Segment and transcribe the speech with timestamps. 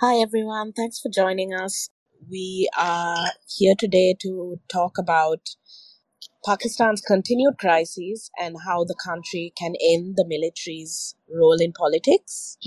[0.00, 0.72] Hi, everyone.
[0.72, 1.88] Thanks for joining us.
[2.28, 5.50] We are here today to talk about
[6.44, 12.58] Pakistan's continued crises and how the country can end the military's role in politics.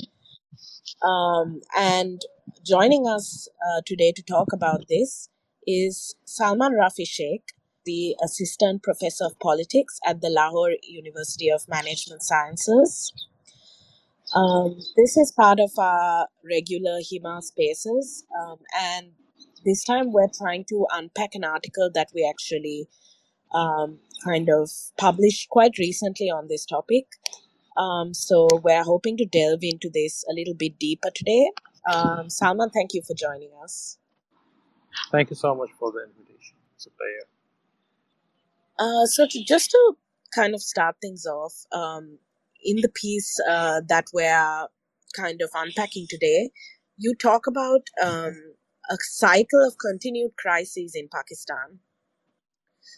[1.04, 2.22] Um, and
[2.66, 5.28] joining us uh, today to talk about this
[5.68, 7.44] is Salman Rafi Sheikh,
[7.86, 13.12] the Assistant Professor of Politics at the Lahore University of Management Sciences.
[14.36, 19.12] Um, this is part of our regular Himal spaces, um, and
[19.66, 22.88] this time we're trying to unpack an article that we actually
[23.54, 27.06] um, kind of published quite recently on this topic.
[27.78, 31.52] Um, so we're hoping to delve into this a little bit deeper today.
[31.92, 33.98] Um, Salman, thank you for joining us.
[35.12, 36.58] Thank you so much for the invitation.
[36.76, 37.28] It's a pleasure.
[38.80, 39.98] Uh, so to, just to
[40.34, 42.18] kind of start things off, um,
[42.64, 44.68] in the piece uh, that we're
[45.16, 46.52] kind of unpacking today,
[46.98, 48.34] you talk about um,
[48.90, 51.80] a cycle of continued crises in Pakistan.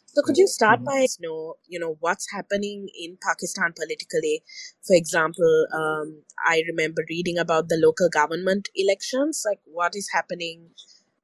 [0.07, 0.85] So could you start Mhm.
[0.85, 4.43] by know, you know, what's happening in Pakistan politically?
[4.88, 9.44] For example, um, I remember reading about the local government elections.
[9.45, 10.71] Like, what is happening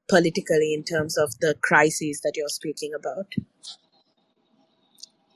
[0.10, 3.34] politically in terms of the crises that you're speaking about?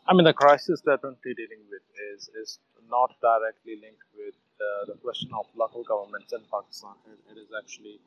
[0.10, 1.86] I mean, the crisis that we're dealing with
[2.18, 2.58] is, is
[2.90, 6.98] not directly linked with uh, the question of local governments in Pakistan.
[7.06, 8.02] It, it is actually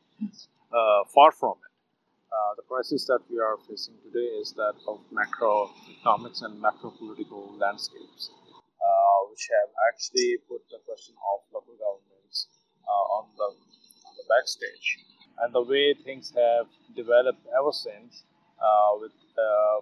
[0.74, 1.70] uh, far from it.
[2.26, 7.54] Uh, the crisis that we are facing today is that of macroeconomics and macro political
[7.54, 12.50] landscapes, uh, which have actually put the question of local governments
[12.82, 14.98] uh, on the on the backstage.
[15.38, 16.66] And the way things have
[16.98, 18.26] developed ever since,
[18.58, 19.14] uh, with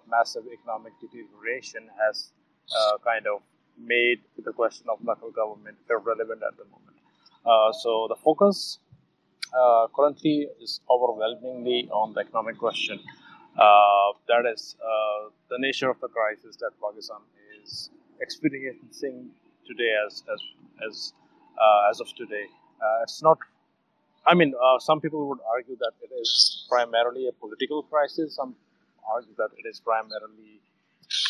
[0.08, 2.32] massive economic deterioration, has
[2.76, 3.42] uh, kind of
[3.78, 6.96] made the question of local government irrelevant at the moment.
[7.44, 8.78] Uh, so the focus
[9.58, 13.00] uh, currently is overwhelmingly on the economic question.
[13.58, 17.18] Uh, that is uh, the nature of the crisis that Pakistan
[17.62, 19.30] is experiencing
[19.66, 20.40] today as as
[20.88, 21.12] as
[21.58, 22.46] uh, as of today.
[23.02, 23.38] It's not.
[24.26, 28.36] I mean, some people would argue that it is primarily a political crisis.
[28.36, 28.54] Some
[29.08, 30.60] argue that it is primarily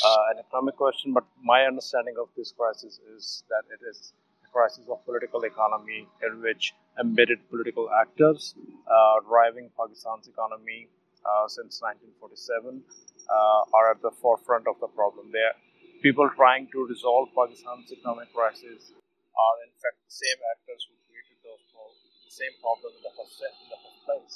[0.05, 1.13] uh, an economic question.
[1.13, 4.13] But my understanding of this crisis is that it is
[4.45, 8.55] a crisis of political economy in which embedded political actors
[8.87, 10.89] uh, driving Pakistan's economy
[11.25, 12.83] uh, since 1947
[13.29, 15.31] uh, are at the forefront of the problem.
[15.33, 15.55] There,
[16.03, 18.93] people trying to resolve Pakistan's economic crisis
[19.37, 23.15] are in fact the same actors who created those pro- the same problem in the
[23.15, 24.35] first in the first place.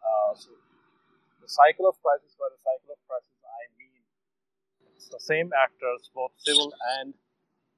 [0.00, 0.50] Uh, so
[1.40, 4.02] the cycle of crisis, by the cycle of crisis, I mean
[4.96, 7.14] it's the same actors, both civil and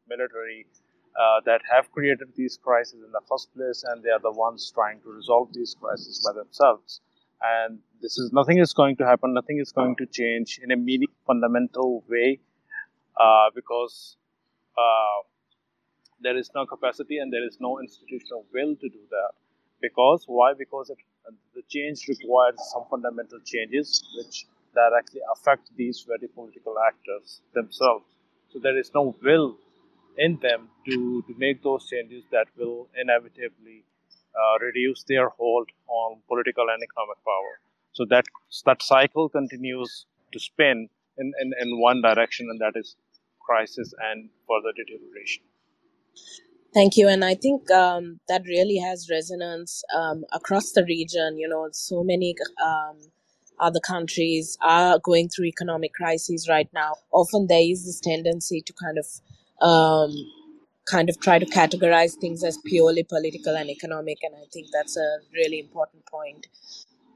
[0.09, 0.67] military,
[1.15, 4.71] uh, that have created these crises in the first place, and they are the ones
[4.75, 7.01] trying to resolve these crises by themselves.
[7.43, 9.35] And this is nothing is going to happen.
[9.35, 12.39] Nothing is going to change in a meaning, fundamental way,
[13.21, 14.17] uh, because
[14.79, 15.19] uh,
[16.21, 19.33] there is no capacity and there is no institutional will to do that.
[19.81, 20.55] Because why?
[20.57, 20.99] Because it,
[21.55, 28.07] the change requires some fundamental changes which directly affect these very political actors themselves.
[28.49, 29.57] So there is no will
[30.19, 33.85] in them to, to make those changes that will inevitably
[34.35, 37.61] uh, reduce their hold on political and economic power.
[37.93, 38.25] So that
[38.65, 40.89] that cycle continues to spin
[41.19, 42.97] in, in, in one direction, and that is
[43.41, 45.43] crisis and further deterioration.
[46.75, 47.09] Thank you.
[47.09, 51.39] And I think um, that really has resonance um, across the region.
[51.39, 52.35] You know, so many
[52.65, 52.99] um,
[53.61, 56.95] other countries are going through economic crises right now.
[57.13, 59.07] Often there is this tendency to kind of
[59.67, 60.15] um,
[60.91, 64.19] kind of try to categorize things as purely political and economic.
[64.23, 66.47] And I think that's a really important point.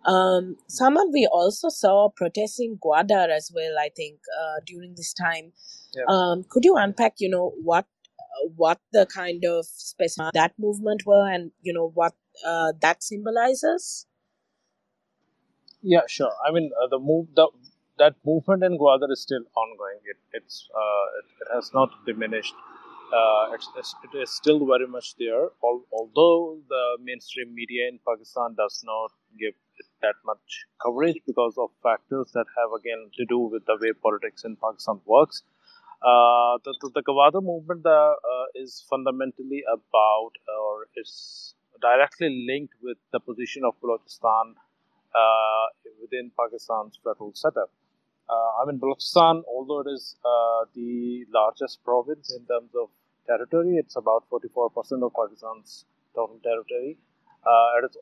[0.05, 0.57] Um,
[1.13, 5.53] we also saw protesting Gwadar as well, I think, uh, during this time.
[5.95, 6.05] Yeah.
[6.09, 7.87] Um, could you unpack, you know, what
[8.57, 12.15] what the kind of specific that movement were and, you know, what
[12.47, 14.07] uh, that symbolizes?
[15.83, 16.33] Yeah, sure.
[16.47, 17.49] I mean, uh, the move the
[17.99, 20.01] that movement in Gwadar is still ongoing.
[20.05, 22.55] It it's uh, it, it has not diminished.
[23.13, 25.45] Uh, it's, it's, it is still very much there.
[25.65, 31.55] Al- although the mainstream media in Pakistan does not give it that much coverage because
[31.57, 35.43] of factors that have again to do with the way politics in Pakistan works.
[36.07, 42.97] Uh, the, the, the movement uh, uh, is fundamentally about or is directly linked with
[43.11, 45.67] the position of Balochistan uh,
[46.01, 47.71] within Pakistan's federal setup.
[48.31, 50.15] I mean, Balochistan, although it is
[50.77, 52.89] the largest province in terms of
[53.27, 56.99] territory, it's about 44% of Pakistan's total territory.
[57.83, 57.97] It is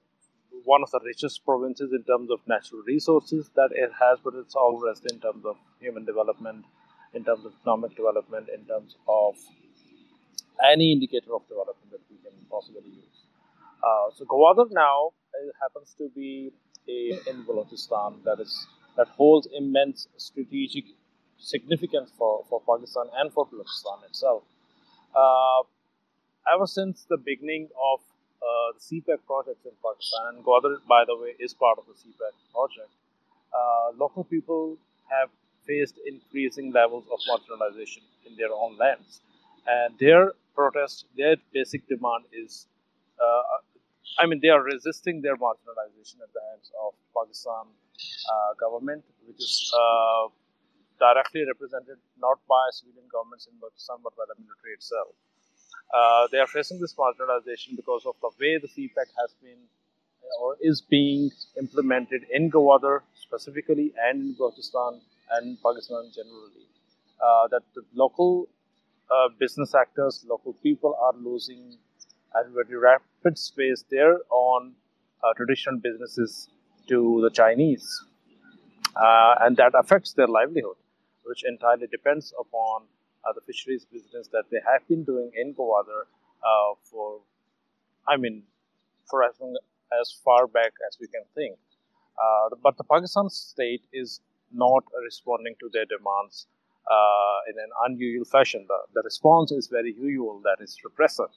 [0.65, 4.55] one of the richest provinces in terms of natural resources that it has, but it's
[4.55, 6.65] all rest in terms of human development,
[7.15, 9.37] in terms of economic development, in terms of
[10.73, 13.19] any indicator of development that we can possibly use.
[13.83, 15.11] Uh, so Gwadar now
[15.61, 16.53] happens to be
[16.89, 18.67] a, in Balochistan that is
[18.97, 20.85] that holds immense strategic
[21.39, 24.43] significance for, for Pakistan and for Balochistan itself.
[25.15, 25.63] Uh,
[26.55, 28.01] ever since the beginning of
[28.41, 31.95] uh, the CPEC project in Pakistan, and Gwadar, by the way, is part of the
[31.95, 32.93] CPEC project,
[33.53, 34.77] uh, local people
[35.11, 35.31] have
[35.67, 39.21] faced increasing levels of marginalization in their own lands.
[39.67, 42.67] And their protest, their basic demand is
[43.21, 43.43] uh,
[44.19, 49.39] I mean, they are resisting their marginalization at the hands of Pakistan uh, government, which
[49.39, 50.29] is uh,
[51.01, 55.15] directly represented not by civilian governments in Pakistan but by the military itself.
[55.93, 59.59] Uh, they are facing this marginalization because of the way the CPEC has been
[60.41, 65.01] or is being implemented in Gwadar specifically and in Balochistan
[65.33, 66.67] and Pakistan generally.
[67.21, 68.49] Uh, that the local
[69.11, 71.79] uh, business actors, local people are losing
[72.37, 74.73] at very rapid space there on
[75.23, 76.49] uh, traditional businesses
[76.89, 78.05] to the Chinese.
[78.97, 80.77] Uh, and that affects their livelihood,
[81.25, 82.83] which entirely depends upon
[83.25, 87.21] uh, the fisheries business that they have been doing in Gwadar uh, for,
[88.07, 88.43] I mean,
[89.09, 89.57] for as, long,
[90.01, 91.57] as far back as we can think.
[92.19, 94.21] Uh, but the Pakistan state is
[94.55, 96.47] not responding to their demands
[96.91, 98.65] uh, in an unusual fashion.
[98.69, 101.33] The, the response is very usual, that is repressive.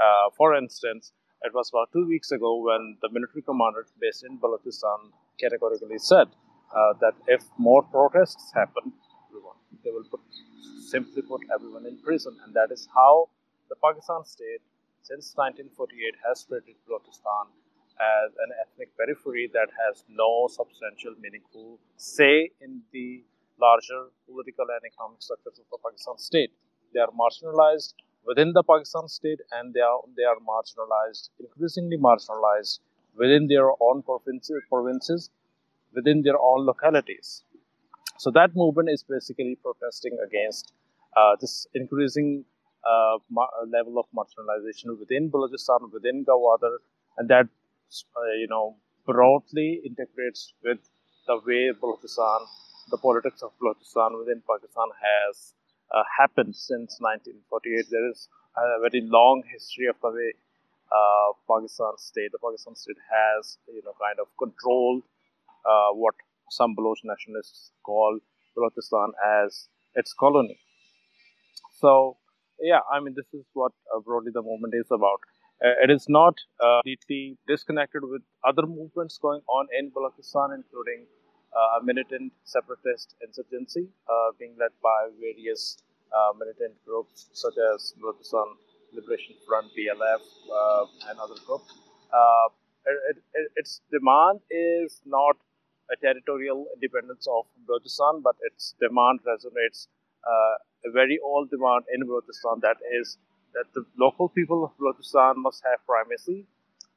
[0.00, 1.12] Uh, for instance,
[1.42, 6.28] it was about two weeks ago when the military commander based in Balochistan categorically said
[6.76, 8.92] uh, that if more protests happen,
[9.28, 10.20] everyone, they will put,
[10.88, 12.36] simply put everyone in prison.
[12.44, 13.28] And that is how
[13.68, 14.60] the Pakistan state,
[15.02, 17.48] since 1948, has treated Balochistan
[18.00, 23.22] as an ethnic periphery that has no substantial, meaningful say in the
[23.60, 26.52] larger political and economic structures of the Pakistan state.
[26.94, 27.94] They are marginalized
[28.24, 32.80] within the Pakistan state and they are, they are marginalized, increasingly marginalized
[33.16, 35.30] within their own provinces,
[35.94, 37.44] within their own localities.
[38.18, 40.72] So that movement is basically protesting against
[41.16, 42.44] uh, this increasing
[42.84, 43.18] uh,
[43.68, 46.76] level of marginalization within Balochistan, within Gwadar,
[47.18, 47.48] and that
[48.16, 48.76] uh, you know
[49.06, 50.78] broadly integrates with
[51.26, 52.46] the way Balochistan,
[52.90, 55.54] the politics of Balochistan within Pakistan has
[55.94, 57.86] uh, happened since 1948.
[57.90, 60.30] There is a very long history of the way
[60.90, 65.02] uh, Pakistan state, the Pakistan state has, you know, kind of controlled
[65.64, 66.14] uh, what
[66.50, 68.18] some Baloch nationalists call
[68.56, 69.10] Balochistan
[69.44, 70.58] as its colony.
[71.80, 72.18] So,
[72.60, 75.20] yeah, I mean, this is what uh, broadly the movement is about.
[75.62, 76.34] Uh, it is not
[76.64, 81.04] uh, completely disconnected with other movements going on in Balochistan, including
[81.54, 85.82] uh, a militant separatist insurgency uh, being led by various
[86.16, 88.56] uh, militant groups such as Balochistan
[88.94, 90.22] Liberation Front, BLF,
[91.08, 91.74] and other groups.
[92.86, 95.36] It, it, its demand is not
[95.92, 99.88] a territorial independence of Balochistan, but its demand resonates
[100.24, 103.18] uh, a very old demand in Balochistan that is
[103.54, 106.46] that the local people of Balochistan must have primacy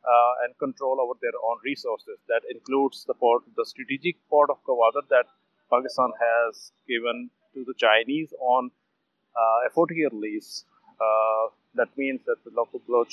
[0.03, 2.17] uh, and control over their own resources.
[2.27, 5.25] That includes the port, the strategic port of Gwadar that
[5.71, 8.71] Pakistan has given to the Chinese on
[9.35, 10.65] uh, a 40-year lease.
[10.99, 13.09] Uh, that means that the local Baloch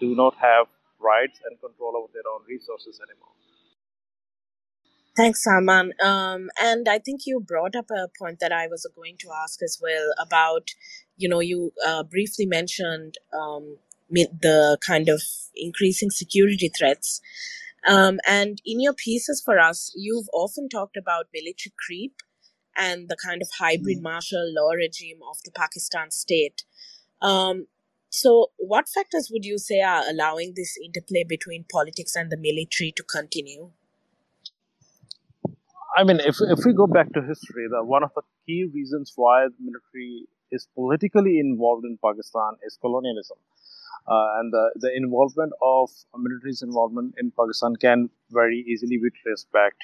[0.00, 0.66] do not have
[0.98, 3.34] rights and control over their own resources anymore.
[5.18, 5.94] Thanks, Salman.
[6.00, 9.60] Um, and I think you brought up a point that I was going to ask
[9.64, 10.68] as well about,
[11.16, 15.20] you know, you uh, briefly mentioned um, the kind of
[15.56, 17.20] increasing security threats.
[17.84, 22.14] Um, and in your pieces for us, you've often talked about military creep
[22.76, 24.02] and the kind of hybrid mm.
[24.02, 26.62] martial law regime of the Pakistan state.
[27.20, 27.66] Um,
[28.08, 32.92] so, what factors would you say are allowing this interplay between politics and the military
[32.94, 33.72] to continue?
[35.98, 39.12] I mean, if, if we go back to history, the, one of the key reasons
[39.16, 43.36] why the military is politically involved in Pakistan is colonialism.
[44.06, 49.50] Uh, and the, the involvement of military's involvement in Pakistan can very easily be traced
[49.50, 49.74] back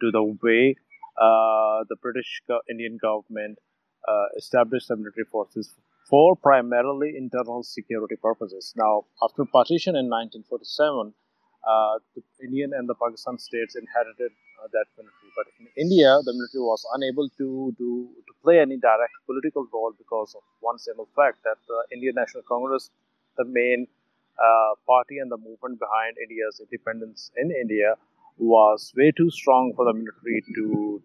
[0.00, 0.74] to the way
[1.22, 3.56] uh, the British Indian government
[4.08, 5.72] uh, established the military forces
[6.08, 8.74] for primarily internal security purposes.
[8.76, 11.14] Now, after partition in 1947,
[11.62, 15.30] uh, the Indian and the Pakistan states inherited uh, that military.
[15.36, 19.92] But in India, the military was unable to do to play any direct political role
[19.96, 22.90] because of one simple fact that the Indian National Congress,
[23.36, 23.86] the main
[24.38, 27.94] uh, party and the movement behind India's independence in India
[28.38, 31.02] was way too strong for the military to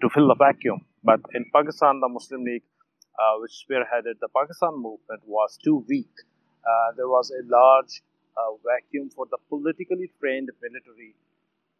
[0.00, 0.80] to fill the vacuum.
[1.04, 2.64] But in Pakistan, the Muslim League,
[3.18, 6.12] uh, which spearheaded the Pakistan movement, was too weak.
[6.64, 8.02] Uh, there was a large
[8.36, 11.14] uh, vacuum for the politically trained military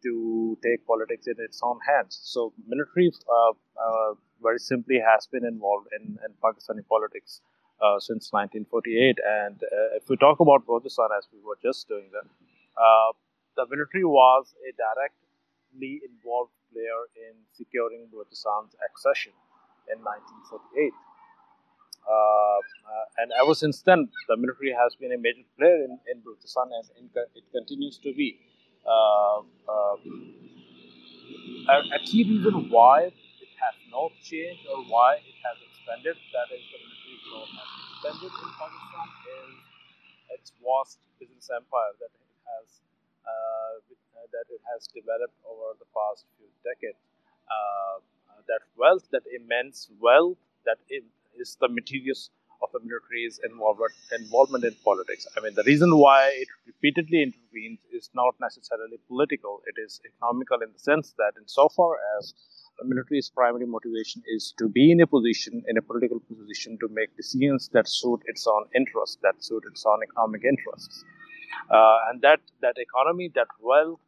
[0.03, 2.19] to take politics in its own hands.
[2.23, 7.41] So, military, uh, uh, very simply, has been involved in, in Pakistani politics
[7.81, 9.17] uh, since 1948.
[9.25, 12.27] And uh, if we talk about Balochistan, as we were just doing that,
[12.77, 13.11] uh,
[13.57, 19.33] the military was a directly involved player in securing Balochistan's accession
[19.91, 20.93] in 1948.
[22.01, 22.59] Uh,
[23.17, 26.85] and ever since then, the military has been a major player in, in Balochistan and
[26.97, 28.39] in, it continues to be.
[28.85, 29.95] Uh, uh,
[31.69, 36.63] a, key reason why it has not changed or why it has expanded, that is,
[36.73, 39.53] the military role has expanded in Pakistan, is
[40.39, 42.67] its vast business empire that it has
[43.27, 43.77] uh,
[44.33, 46.97] that it has developed over the past few decades.
[47.45, 47.99] Uh,
[48.47, 52.29] that wealth, that immense wealth, that is the materials
[52.63, 55.27] of the military's involvement, involvement in politics.
[55.35, 60.61] I mean, the reason why it repeatedly intervenes is not necessarily political, it is economical
[60.61, 62.33] in the sense that, insofar as
[62.79, 66.87] the military's primary motivation is to be in a position, in a political position, to
[66.91, 71.03] make decisions that suit its own interests, that suit its own economic interests.
[71.69, 73.99] Uh, and that, that economy, that wealth,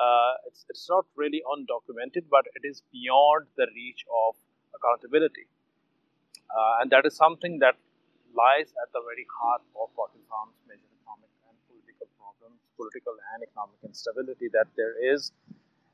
[0.00, 4.34] uh, it's, it's not really undocumented, but it is beyond the reach of
[4.74, 5.46] accountability.
[6.50, 7.74] Uh, and that is something that
[8.34, 13.78] lies at the very heart of Pakistan's major economic and political problems, political and economic
[13.84, 15.32] instability, that there is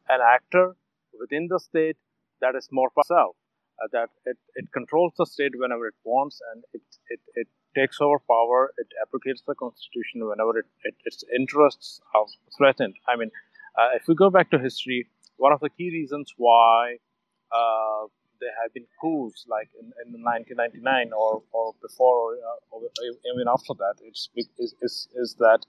[0.09, 0.75] an actor
[1.19, 1.97] within the state
[2.41, 3.37] that is more powerful,
[3.83, 8.01] uh, that it, it controls the state whenever it wants and it, it, it takes
[8.01, 12.27] over power, it abrogates the constitution whenever it, it, its interests are
[12.57, 12.95] threatened.
[13.07, 13.31] I mean,
[13.79, 16.97] uh, if we go back to history, one of the key reasons why
[17.53, 18.07] uh,
[18.41, 22.83] there have been coups like in, in 1999 or, or before or, uh, or
[23.35, 25.61] even after that it's is, is, is that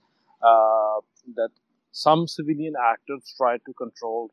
[0.42, 1.00] uh,
[1.34, 1.50] that
[1.92, 4.30] some civilian actors tried to control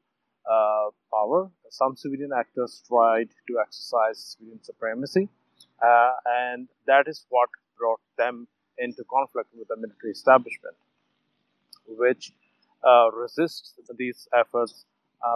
[0.50, 5.28] uh, power some civilian actors tried to exercise civilian supremacy
[5.84, 10.76] uh, and that is what brought them into conflict with the military establishment
[11.88, 12.32] which
[12.84, 14.86] uh, resists these efforts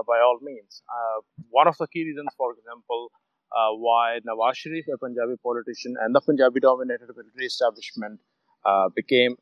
[0.08, 0.84] by all means.
[0.90, 3.12] Uh, one of the key reasons, for example,
[3.52, 8.20] uh, why Nawaz Sharif, a Punjabi politician, and the Punjabi dominated military establishment
[8.96, 9.36] became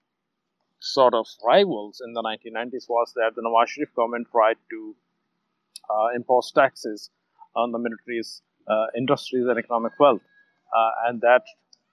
[0.82, 4.96] sort of rivals in the 1990s was that the Nawaz Sharif government tried to
[6.16, 7.10] impose taxes
[7.56, 8.42] on the military's
[8.98, 10.22] industries and economic wealth.
[11.08, 11.44] and that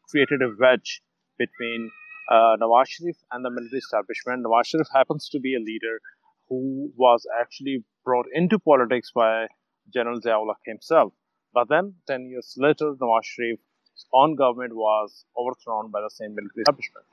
[0.09, 1.03] created a wedge
[1.39, 1.91] between
[2.31, 4.45] uh, Nawaz Sharif and the military establishment.
[4.45, 6.01] Nawaz Sharif happens to be a leader
[6.49, 9.49] who was actually brought into politics by
[9.93, 11.13] General Ziaul himself.
[11.53, 16.63] But then, 10 years later, Nawaz Sharif's own government was overthrown by the same military
[16.63, 17.07] establishment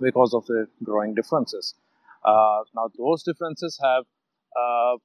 [0.00, 1.74] because of the growing differences.
[2.24, 4.04] Uh, now, those differences have
[4.62, 4.96] uh,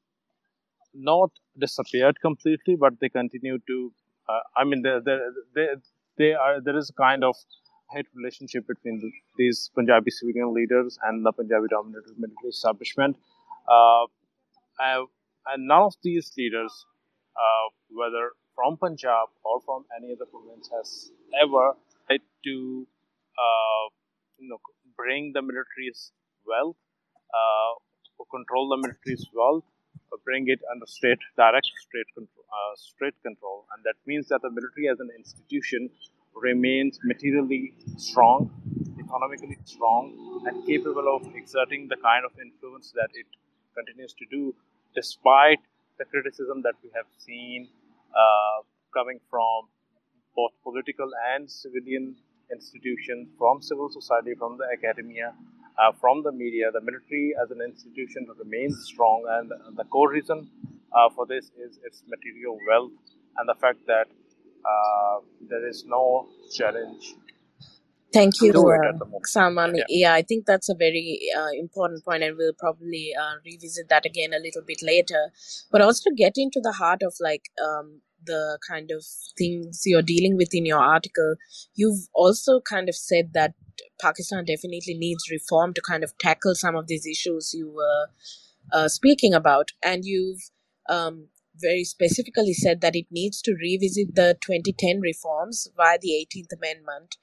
[0.93, 3.91] not disappeared completely, but they continue to.
[4.27, 4.97] Uh, I mean, they,
[5.55, 5.67] they,
[6.17, 6.59] they are.
[6.61, 7.35] There is a kind of
[7.91, 13.15] hate relationship between the, these Punjabi civilian leaders and the Punjabi dominated military establishment.
[13.67, 14.05] Uh,
[14.79, 16.85] and none of these leaders,
[17.35, 21.73] uh, whether from Punjab or from any other province, has ever
[22.07, 22.87] tried to
[23.35, 23.85] uh,
[24.37, 24.59] you know,
[24.97, 26.11] bring the military's
[26.47, 26.77] wealth,
[27.33, 27.73] uh,
[28.31, 29.63] control the military's wealth,
[30.23, 34.49] bring it under state direct state control, uh, state control, and that means that the
[34.49, 35.89] military as an institution
[36.35, 38.49] remains materially strong,
[38.99, 43.27] economically strong, and capable of exerting the kind of influence that it
[43.75, 44.55] continues to do,
[44.95, 45.59] despite
[45.97, 47.67] the criticism that we have seen
[48.11, 48.63] uh,
[48.93, 49.67] coming from
[50.35, 52.15] both political and civilian
[52.51, 55.33] institutions, from civil society, from the academia,
[55.79, 56.71] uh, from the media.
[56.71, 60.49] The military as an institution remains strong, and the core reason
[60.95, 62.91] uh, for this is its material wealth
[63.37, 64.07] and the fact that
[64.65, 67.15] uh, there is no challenge
[68.15, 69.27] Thank you, at uh, the moment.
[69.27, 69.75] Salman.
[69.75, 69.83] Yeah.
[69.89, 74.05] Yeah, I think that's a very uh, important point, and we'll probably uh, revisit that
[74.05, 75.31] again a little bit later.
[75.69, 79.03] But also to get into the heart of like um, the kind of
[79.37, 81.35] things you're dealing with in your article,
[81.75, 83.53] you've also kind of said that
[84.01, 88.07] Pakistan definitely needs reform to kind of tackle some of these issues you were
[88.71, 90.41] uh, speaking about, and you've
[90.89, 91.27] um,
[91.59, 97.17] very specifically said that it needs to revisit the 2010 reforms via the 18th Amendment.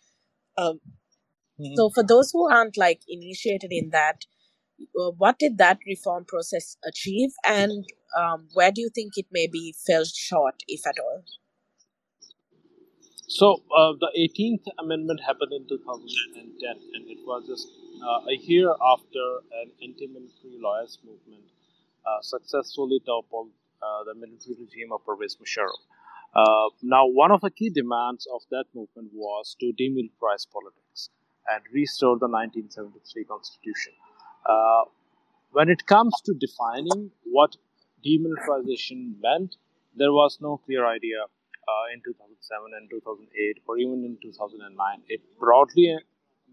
[0.57, 0.81] Um,
[1.61, 1.77] Mhm.
[1.77, 4.27] So, for those who aren't like initiated in that,
[5.01, 9.75] uh, what did that reform process achieve, and um, where do you think it maybe
[9.87, 11.25] fell short, if at all?
[13.29, 17.69] So uh, the 18th Amendment happened in 2010, and it was just
[18.03, 19.25] uh, a year after
[19.63, 21.45] an anti-military lawyers movement
[22.07, 23.51] uh, successfully toppled
[23.83, 25.81] uh, the military regime of Pervez Musharraf.
[26.35, 31.11] Uh, now, one of the key demands of that movement was to demilitarize politics
[31.53, 33.93] and restore the 1973 constitution.
[34.47, 34.85] Uh,
[35.53, 37.57] when it comes to defining what
[38.05, 39.57] demilitarization meant,
[39.95, 45.03] there was no clear idea uh, in 2007 and 2008 or even in 2009.
[45.09, 45.99] It broadly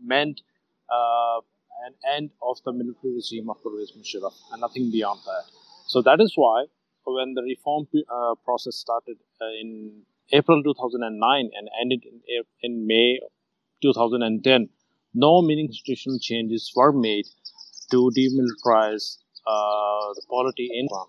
[0.04, 0.42] meant
[0.90, 1.40] uh,
[1.88, 5.46] an end of the military regime of Pervez Musharraf and nothing beyond that.
[5.88, 6.66] So that is why
[7.14, 13.20] when the reform uh, process started uh, in April 2009 and ended in, in May
[13.82, 14.70] 2010,
[15.14, 17.26] no meaningful changes were made
[17.92, 21.08] to demilitarize uh, the polity in Iran.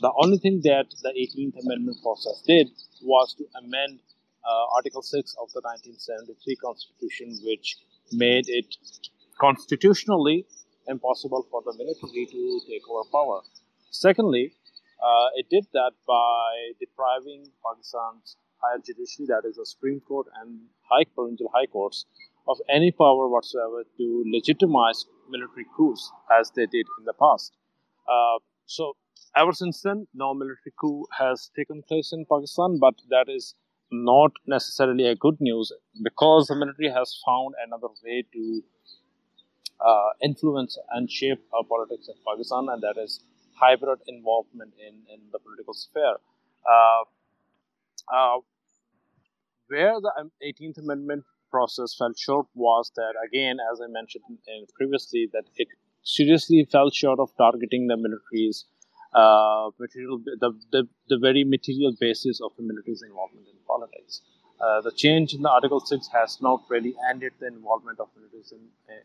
[0.00, 2.68] The only thing that the 18th Amendment process did
[3.02, 4.00] was to amend
[4.44, 7.76] uh, Article 6 of the 1973 Constitution, which
[8.12, 8.76] made it
[9.40, 10.46] constitutionally
[10.86, 13.40] impossible for the military to take over power.
[13.90, 14.52] Secondly,
[15.02, 20.60] uh, it did that by depriving Pakistan's higher judiciary, that is the Supreme Court and
[20.90, 22.06] High Provincial High Courts,
[22.48, 27.52] of any power whatsoever to legitimize military coups as they did in the past.
[28.08, 28.96] Uh, so,
[29.36, 33.54] ever since then, no military coup has taken place in Pakistan, but that is
[33.90, 38.62] not necessarily a good news because the military has found another way to
[39.80, 43.20] uh, influence and shape our politics in Pakistan, and that is
[43.60, 46.16] hybrid involvement in, in the political sphere.
[46.68, 47.02] Uh,
[48.12, 48.38] uh,
[49.68, 50.12] where the
[50.42, 55.68] 18th Amendment process fell short was that, again, as I mentioned in, previously, that it
[56.02, 58.64] seriously fell short of targeting the military's
[59.14, 64.22] uh, material, the, the, the very material basis of the military's involvement in politics.
[64.60, 68.52] Uh, the change in the Article 6 has not really ended the involvement of militaries
[68.52, 68.58] in,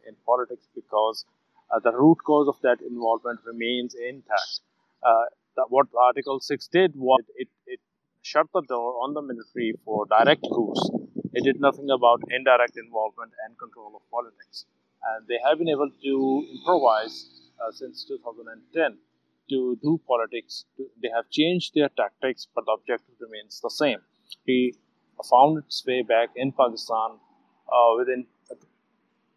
[0.07, 1.25] in politics because
[1.71, 4.61] uh, the root cause of that involvement remains intact.
[5.03, 5.25] Uh,
[5.69, 7.79] what Article 6 did was it, it
[8.21, 10.89] shut the door on the military for direct coups.
[11.33, 14.65] It did nothing about indirect involvement and control of politics.
[15.03, 18.97] And they have been able to improvise uh, since 2010
[19.49, 20.65] to do politics.
[20.77, 23.99] They have changed their tactics, but the objective remains the same.
[24.45, 24.75] He
[25.29, 27.17] found its way back in Pakistan
[27.67, 28.25] uh, within,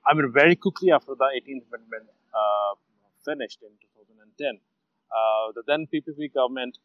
[0.06, 2.15] I mean, very quickly after the 18th Amendment
[3.24, 4.60] finished in 2010.
[5.10, 6.78] Uh, the then PPP government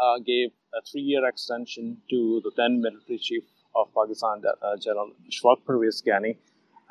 [0.00, 5.58] uh, gave a three-year extension to the then military chief of Pakistan, uh, General Ashfaq
[5.66, 6.36] Parvez Kayani.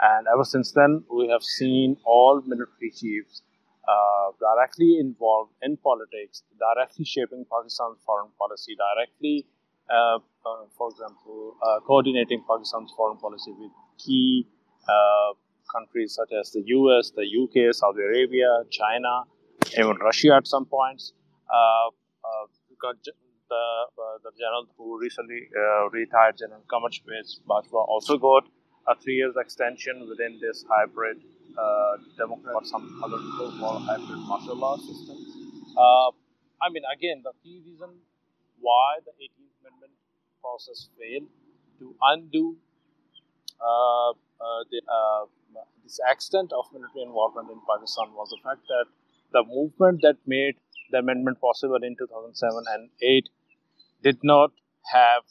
[0.02, 3.42] And ever since then, we have seen all military chiefs
[3.88, 9.46] uh, directly involved in politics, directly shaping Pakistan's foreign policy, directly,
[9.90, 14.48] uh, uh, for example, coordinating Pakistan's foreign policy with key
[15.76, 19.24] countries such as the US, the UK, Saudi Arabia, China,
[19.78, 21.14] even Russia at some points.
[21.50, 21.90] Uh,
[22.24, 22.46] uh,
[22.82, 28.44] the, uh, the general who recently uh, retired, General Pervez Bajwa, also got
[28.88, 31.18] a three years extension within this hybrid
[31.58, 35.18] uh, democrat or some other call hybrid martial law system.
[36.64, 37.90] I mean, again, the key reason
[38.60, 39.92] why the 18th Amendment
[40.40, 41.28] process failed
[41.80, 42.56] to undo
[43.60, 45.24] uh, uh, the, uh,
[45.84, 48.86] this extent of military involvement in Pakistan was the fact that
[49.34, 50.56] the movement that made
[50.92, 53.30] the amendment possible in 2007 and 8
[54.04, 54.52] did not
[54.92, 55.24] have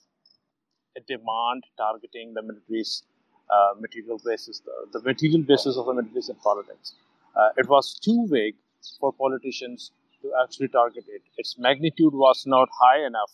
[0.96, 3.04] a demand targeting the military's
[3.50, 6.94] uh, material basis, the, the, material basis of the military's in politics.
[7.36, 8.56] Uh, it was too vague
[8.98, 11.22] for politicians to actually target it.
[11.36, 13.32] Its magnitude was not high enough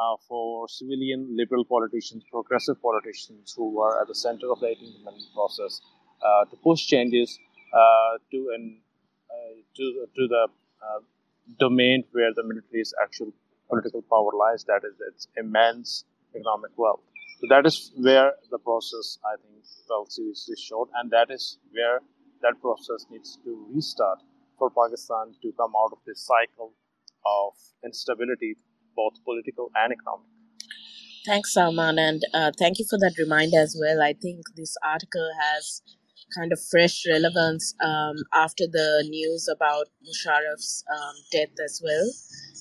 [0.00, 5.00] uh, for civilian liberal politicians, progressive politicians who were at the center of the 18th
[5.02, 5.80] Amendment process
[6.50, 7.38] to push changes
[7.72, 8.80] uh, to an
[9.30, 10.48] uh, to to the
[11.58, 13.32] domain where the military's actual
[13.68, 14.64] political power lies.
[14.64, 16.04] That is its immense
[16.34, 17.00] economic wealth.
[17.40, 22.00] So that is where the process, I think, fell seriously short, and that is where
[22.42, 24.18] that process needs to restart
[24.58, 26.74] for Pakistan to come out of this cycle
[27.24, 27.52] of
[27.84, 28.56] instability,
[28.94, 30.26] both political and economic.
[31.26, 34.02] Thanks, Salman, and uh, thank you for that reminder as well.
[34.02, 35.82] I think this article has
[36.34, 42.10] kind of fresh relevance um, after the news about Musharraf's um, death as well,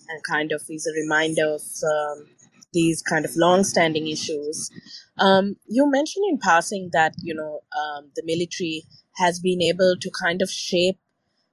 [0.10, 2.26] and kind of is a reminder of um,
[2.74, 4.70] these kind of long-standing issues.
[5.18, 8.84] Um, you mentioned in passing that you know um, the military
[9.16, 10.98] has been able to kind of shape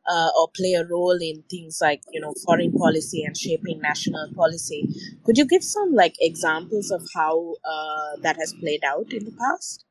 [0.09, 4.33] uh, or play a role in things like you know foreign policy and shaping national
[4.35, 4.88] policy.
[5.24, 9.33] Could you give some like examples of how uh, that has played out in the
[9.33, 9.85] past?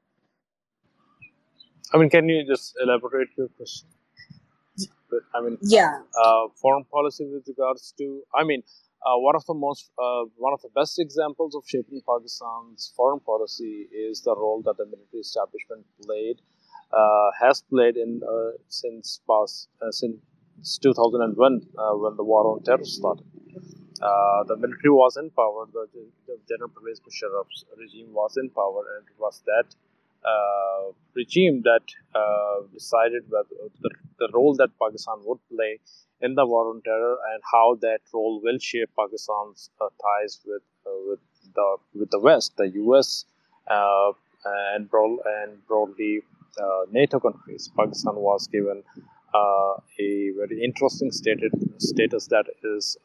[1.93, 3.87] I mean, can you just elaborate your question?
[5.09, 6.01] But I mean, Yeah.
[6.23, 8.63] uh, foreign policy with regards to, I mean,
[9.05, 13.19] uh, one of the most, uh, one of the best examples of shaping Pakistan's foreign
[13.19, 16.41] policy is the role that the military establishment played,
[16.91, 20.17] uh, has played in uh, since past uh, since
[20.81, 23.25] 2001 uh, when the war on terror started.
[24.01, 25.65] Uh, the military was in power.
[25.71, 25.87] The,
[26.27, 29.67] the General Pervez Musharraf's regime was in power, and it was that
[30.25, 33.43] uh, regime that uh, decided the,
[34.19, 35.79] the role that Pakistan would play
[36.21, 40.63] in the war on terror and how that role will shape Pakistan's uh, ties with
[40.85, 41.19] uh, with
[41.53, 43.25] the with the West, the U.S.
[43.69, 44.11] Uh,
[44.75, 46.21] and broad, and broadly
[46.91, 47.69] NATO countries.
[47.77, 48.83] Pakistan was given
[49.33, 52.97] a very interesting stated status that is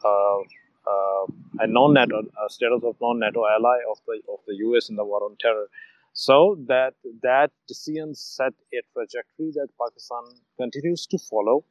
[1.61, 4.89] a non-NATO a status of non-NATO ally of the of the U.S.
[4.89, 5.69] in the war on terror.
[6.13, 10.25] So that that decision set a trajectory that Pakistan
[10.59, 11.65] continues to follow,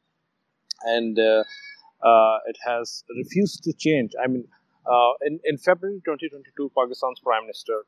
[0.84, 1.44] and uh,
[2.02, 4.12] uh, it has refused to change.
[4.22, 4.44] I mean,
[4.86, 7.84] uh, in in February 2022, Pakistan's Prime Minister,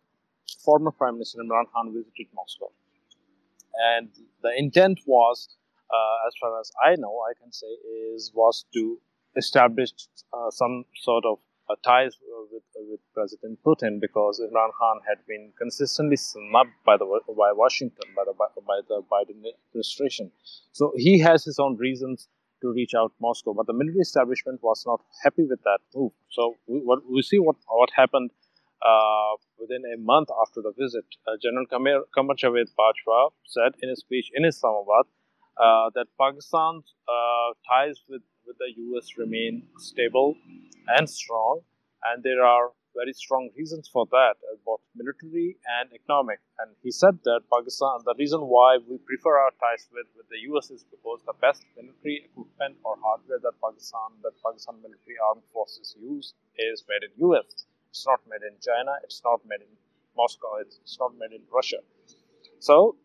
[0.64, 2.70] former Prime Minister Imran Khan, visited Moscow,
[3.96, 4.10] and
[4.42, 5.56] the intent was,
[5.90, 7.72] uh, as far as I know, I can say,
[8.14, 8.98] is was to
[9.36, 9.90] establish
[10.32, 11.38] uh, some sort of
[11.82, 12.18] ties
[12.50, 18.08] with with President Putin because Imran Khan had been consistently snubbed by the by Washington
[18.16, 20.30] by the by, the Biden administration.
[20.72, 22.28] So he has his own reasons
[22.62, 26.12] to reach out Moscow, but the military establishment was not happy with that move.
[26.30, 28.30] So we, what, we see what what happened
[28.82, 31.04] uh, within a month after the visit.
[31.26, 35.06] Uh, General Qamar, Qamar Javed Bajwa said in a speech in Islamabad
[35.56, 40.36] uh, that Pakistan's uh, ties with, with the US remain stable
[40.86, 41.60] and strong,
[42.04, 46.40] and there are very strong reasons for that, uh, both military and economic.
[46.58, 50.40] And he said that Pakistan, the reason why we prefer our ties with, with the
[50.52, 55.44] US is because the best military equipment or hardware that Pakistan, that Pakistan military armed
[55.52, 57.66] forces use is made in US.
[57.90, 58.92] It's not made in China.
[59.04, 59.72] It's not made in
[60.16, 60.60] Moscow.
[60.60, 61.80] It's, it's not made in Russia.
[62.58, 62.96] So,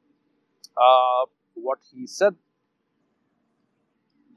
[0.77, 2.35] uh, what he said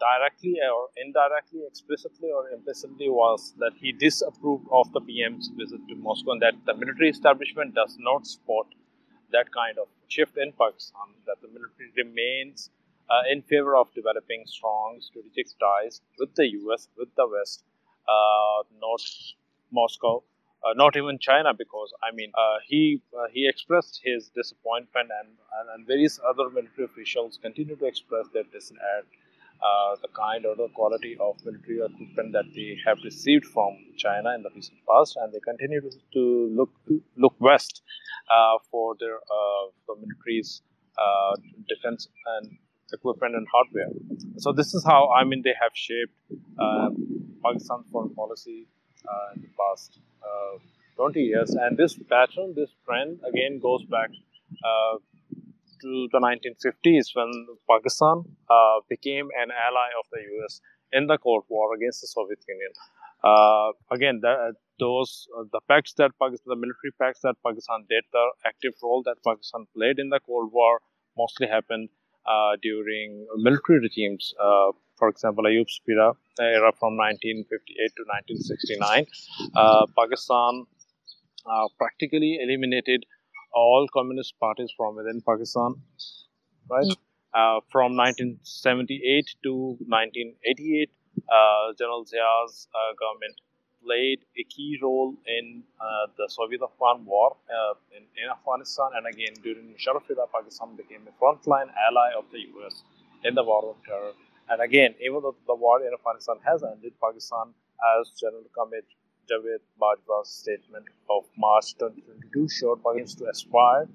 [0.00, 5.94] directly or indirectly, explicitly or implicitly, was that he disapproved of the PM's visit to
[5.96, 8.66] Moscow and that the military establishment does not support
[9.32, 12.70] that kind of shift in Pakistan, that the military remains
[13.08, 17.62] uh, in favor of developing strong strategic ties with the US, with the West,
[18.08, 19.00] uh, not
[19.70, 20.22] Moscow.
[20.62, 25.28] Uh, not even China, because I mean, uh, he uh, he expressed his disappointment, and,
[25.56, 29.06] and, and various other military officials continue to express their discontent
[29.62, 34.34] uh, the kind or the quality of military equipment that they have received from China
[34.34, 35.80] in the recent past, and they continue
[36.14, 36.70] to, look
[37.16, 37.82] look west
[38.30, 40.62] uh, for their uh, military's
[40.96, 41.36] uh,
[41.68, 42.56] defense and
[42.92, 43.90] equipment and hardware.
[44.38, 46.16] So this is how I mean they have shaped
[46.58, 46.88] uh,
[47.44, 48.66] Pakistan's foreign policy
[49.34, 49.98] in the past
[50.96, 54.10] 20 years, and this pattern, this trend again goes back
[55.80, 57.30] to the 1950s when
[57.68, 60.60] Pakistan uh, became an ally of the US
[60.92, 62.72] in the Cold War against the Soviet Union.
[63.22, 68.04] Uh, again, the, those uh, the facts that Pakistan, the military facts that Pakistan did,
[68.12, 70.80] the active role that Pakistan played in the Cold War,
[71.16, 71.88] mostly happened
[72.26, 74.34] uh, during military regimes.
[74.40, 79.06] Uh, for example, Ayub Spira era from 1958 to 1969,
[79.56, 80.66] uh, Pakistan
[81.78, 83.04] practically eliminated
[83.52, 85.74] all communist parties from within Pakistan,
[86.68, 86.86] right?
[87.32, 90.90] Uh, from 1978 to 1988,
[91.30, 93.38] uh, General Zia's uh, government
[93.84, 99.34] played a key role in uh, the Soviet-Afghan war uh, in, in, Afghanistan, and again
[99.42, 102.82] during Musharraf era, Pakistan became a frontline ally of the U.S.
[103.24, 104.12] in the war on terror.
[104.50, 107.54] And again, even though the war in Afghanistan has ended, Pakistan,
[107.96, 108.82] as General Qamar
[109.30, 113.86] Javed Bajwa's statement of March 2022 showed Pakistan to aspire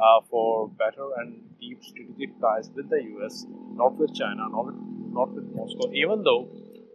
[0.00, 4.80] uh, for better and deep strategic ties with the US, not with China, not with,
[5.18, 6.48] not with Moscow, even though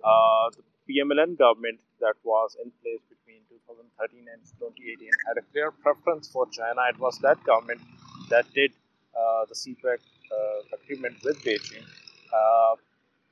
[0.04, 5.72] uh, the PMLN government that was in place between 2013 and 2018 had a clear
[5.72, 6.82] preference for China.
[6.90, 7.82] It was that government
[8.30, 8.72] that did
[9.16, 11.86] uh, the CPEC uh, agreement with Beijing,
[12.34, 12.76] uh,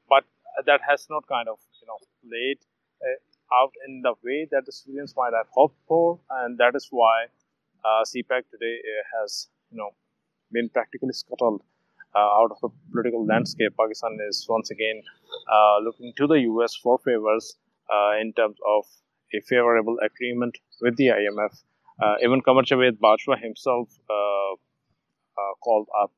[0.08, 0.24] but
[0.66, 2.60] that has not kind of you know played
[3.62, 7.26] out in the way that the civilians might have hoped for, and that is why
[7.84, 9.92] uh, CPEC today uh, has you know
[10.52, 11.62] been practically scuttled
[12.16, 13.74] uh, out of the political landscape.
[13.80, 15.02] Pakistan is once again
[15.52, 17.58] uh, looking to the US for favors
[17.94, 18.86] uh, in terms of
[19.34, 21.64] a favorable agreement with the IMF.
[22.02, 23.90] Uh, even Qamar Javed Bajwa himself
[25.64, 26.12] called up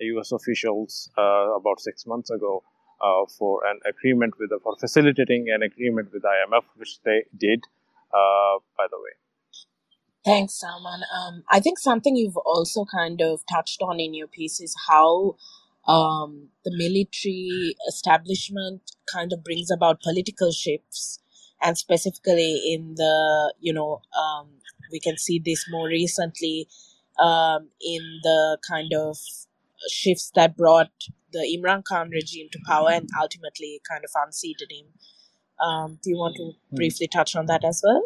[0.00, 2.62] US officials about six months ago
[3.00, 7.64] uh, for an agreement with for facilitating an agreement with IMF, which they did,
[8.12, 9.12] uh, by the way.
[10.24, 11.00] Thanks, Salman.
[11.16, 15.36] Um, I think something you've also kind of touched on in your piece is how
[15.88, 21.20] um, the military establishment kind of brings about political shifts,
[21.62, 24.48] and specifically in the, you know, um,
[24.92, 26.68] we can see this more recently
[27.18, 29.16] um, in the kind of
[29.88, 30.90] shifts that brought
[31.32, 34.86] the Imran Khan regime to power and ultimately kind of unseated him.
[35.64, 36.76] Um, do you want to hmm.
[36.76, 38.04] briefly touch on that as well?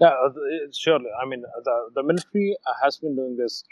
[0.00, 0.30] Yeah, uh,
[0.72, 1.10] surely.
[1.20, 3.64] I mean, the, the military uh, has been doing this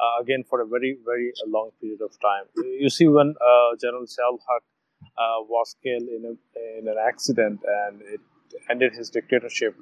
[0.00, 2.44] uh, again for a very, very long period of time.
[2.56, 4.62] You see, when uh, General Ziaul Haq
[5.02, 8.20] uh, was killed in, a, in an accident and it
[8.70, 9.76] ended his dictatorship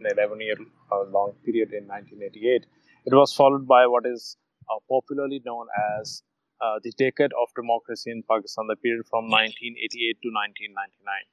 [0.00, 0.56] in an 11 year
[1.10, 2.66] long period in 1988,
[3.06, 4.36] it was followed by what is
[4.88, 5.66] popularly known
[5.98, 6.22] as
[6.62, 11.26] uh, the decade of democracy in Pakistan, the period from 1988 to 1999.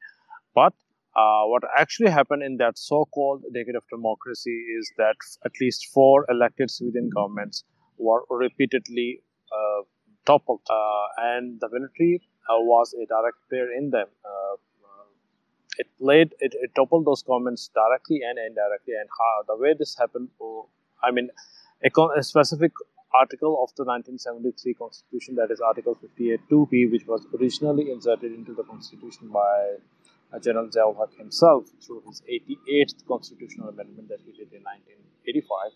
[0.55, 0.73] But
[1.15, 5.15] uh, what actually happened in that so-called decade of democracy is that
[5.45, 7.63] at least four elected civilian governments
[7.97, 9.81] were repeatedly uh,
[10.25, 14.07] toppled, uh, and the military uh, was a direct player in them.
[14.23, 14.55] Uh,
[15.77, 19.95] it played, it, it, toppled those governments directly and indirectly, and how the way this
[19.97, 20.67] happened, oh,
[21.01, 21.29] I mean,
[21.83, 22.73] a, a specific
[23.13, 28.63] article of the 1973 Constitution, that is Article 58.2b, which was originally inserted into the
[28.63, 29.75] Constitution by
[30.33, 35.71] uh, General Ziaul Haq himself through his 88th constitutional amendment that he did in 1985,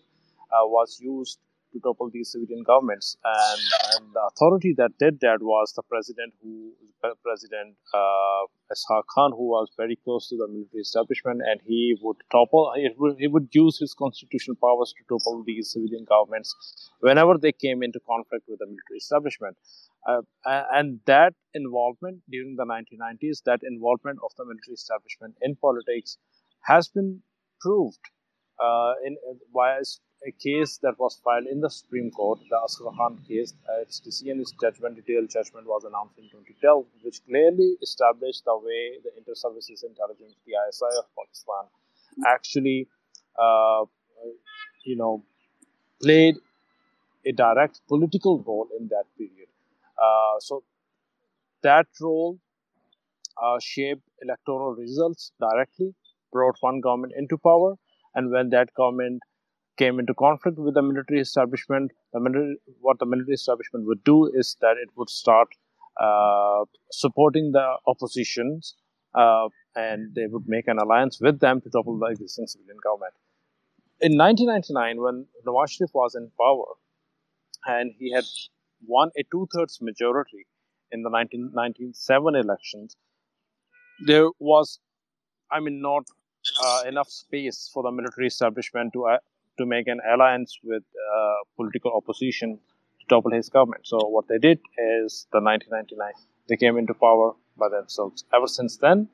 [0.52, 1.38] uh, was used
[1.74, 3.16] to topple these civilian governments.
[3.24, 3.60] And,
[3.94, 6.72] and the authority that did that was the president, who
[7.22, 12.72] President uh, Khan, who was very close to the military establishment, and he would topple.
[12.74, 17.52] He would, he would use his constitutional powers to topple these civilian governments whenever they
[17.52, 19.56] came into conflict with the military establishment.
[20.06, 26.18] Uh, and that involvement during the 1990s, that involvement of the military establishment in politics,
[26.62, 27.22] has been
[27.60, 28.00] proved
[28.62, 29.16] uh, in
[29.52, 29.80] via
[30.26, 33.54] a case that was filed in the Supreme Court, the Asghar Khan case.
[33.68, 38.56] Uh, its decision, its judgment, detailed judgment was announced in 2012, which clearly established the
[38.56, 41.64] way the Inter-Services Intelligence, the ISI of Pakistan,
[42.26, 42.88] actually,
[43.38, 43.84] uh,
[44.84, 45.22] you know,
[46.02, 46.36] played
[47.26, 49.48] a direct political role in that period.
[49.98, 50.62] Uh, so
[51.62, 52.38] that role
[53.42, 55.94] uh, shaped electoral results directly,
[56.32, 57.74] brought one government into power,
[58.14, 59.20] and when that government
[59.76, 64.30] came into conflict with the military establishment, the military, what the military establishment would do
[64.32, 65.48] is that it would start
[66.00, 68.74] uh, supporting the oppositions
[69.14, 73.14] uh, and they would make an alliance with them to topple the existing civilian government.
[74.00, 76.74] In 1999, when Nawaz Sharif was in power
[77.66, 78.24] and he had
[78.86, 80.46] won a two thirds majority
[80.90, 82.96] in the 1997 elections,
[84.04, 84.80] there was,
[85.50, 86.04] I mean, not
[86.62, 89.18] uh, enough space for the military establishment to uh,
[89.58, 92.58] to make an alliance with uh, political opposition
[93.00, 93.86] to topple his government.
[93.86, 96.12] So what they did is the 1999
[96.48, 98.24] they came into power by themselves.
[98.34, 99.08] Ever since then,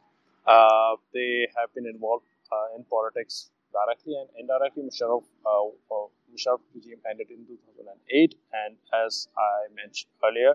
[0.47, 4.83] uh, they have been involved uh, in politics directly and indirectly.
[4.83, 8.77] Musharraf, uh, uh, Musharraf regime ended in 2008, and
[9.07, 10.55] as I mentioned earlier,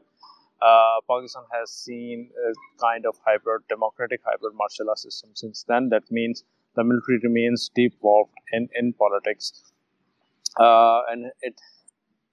[0.62, 5.89] uh, Pakistan has seen a kind of hybrid, democratic hybrid martial law system since then.
[5.89, 6.43] That means
[6.76, 9.54] the military remains deep involved in, in politics
[10.58, 11.60] uh, and it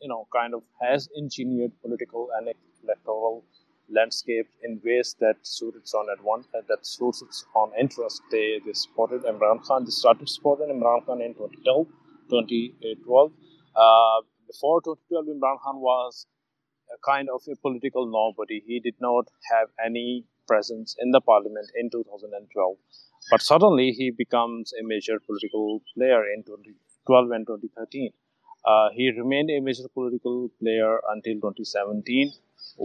[0.01, 2.49] you know kind of has engineered political and
[2.85, 3.45] electoral
[3.91, 8.23] landscape in ways that suit its own advantage, uh, that suits its own interest.
[8.31, 9.85] They, they supported Imran Khan.
[9.85, 11.87] They started supporting Imran Khan in 2012.
[12.31, 13.33] 2012.
[13.77, 16.27] Uh, before 2012, Imran Khan was
[16.93, 18.63] a kind of a political nobody.
[18.67, 22.77] He did not have any presence in the parliament in 2012.
[23.31, 28.11] But suddenly he becomes a major political player in 20, 2012 and 2013.
[28.65, 32.33] Uh, he remained a major political player until 2017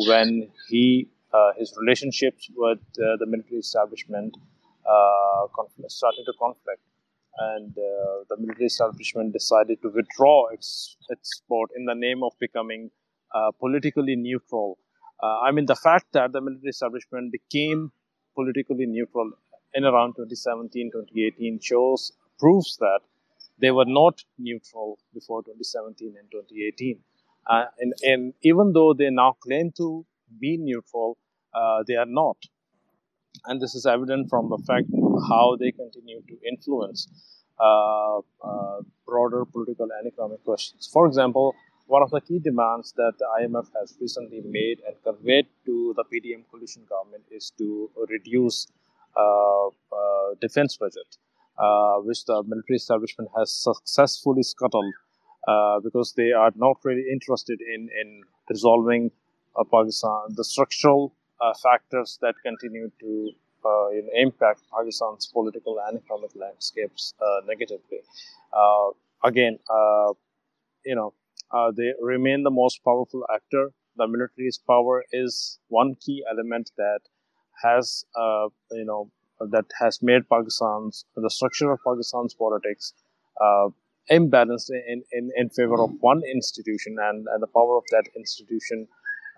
[0.08, 4.36] when he uh, his relationships with uh, the military establishment
[4.89, 5.45] uh,
[5.88, 6.82] started to conflict
[7.38, 12.32] and uh, the military establishment decided to withdraw its its support in the name of
[12.39, 12.89] becoming
[13.36, 14.80] uh, politically neutral.
[15.21, 17.91] I mean, the fact that the military establishment became
[18.36, 19.32] politically neutral
[19.73, 22.99] in around 2017, 2018 shows proves that
[23.59, 26.99] they were not neutral before 2017 and 2018.
[27.49, 30.05] Uh, and, and, even though they now claim to
[30.39, 31.17] be neutral,
[31.53, 32.37] uh, they are not.
[33.45, 34.87] And this is evident from the fact
[35.29, 37.07] how they continue to influence
[37.59, 40.89] uh, uh broader political and economic questions.
[40.91, 41.55] For example,
[41.87, 46.03] one of the key demands that the IMF has recently made and conveyed to the
[46.03, 48.67] PDM coalition government is to reduce
[49.15, 51.17] uh, uh, defense budget,
[52.03, 54.93] which the military establishment has successfully scuttled
[55.83, 59.11] because they are not really interested in, in resolving
[59.71, 61.13] Pakistan, the structural
[61.61, 63.31] factors that continue to
[63.65, 67.99] uh, impact Pakistan's political and economic landscapes uh, negatively.
[68.53, 68.89] Uh,
[69.23, 69.57] again,
[70.85, 71.13] you know,
[71.51, 73.71] uh, they remain the most powerful actor.
[73.97, 76.99] The military's power is one key element that
[77.63, 79.09] has, uh, you know,
[79.39, 82.93] that has made Pakistan's the structure of Pakistan's politics
[83.41, 83.69] uh,
[84.10, 88.88] imbalanced in, in, in favor of one institution, and, and the power of that institution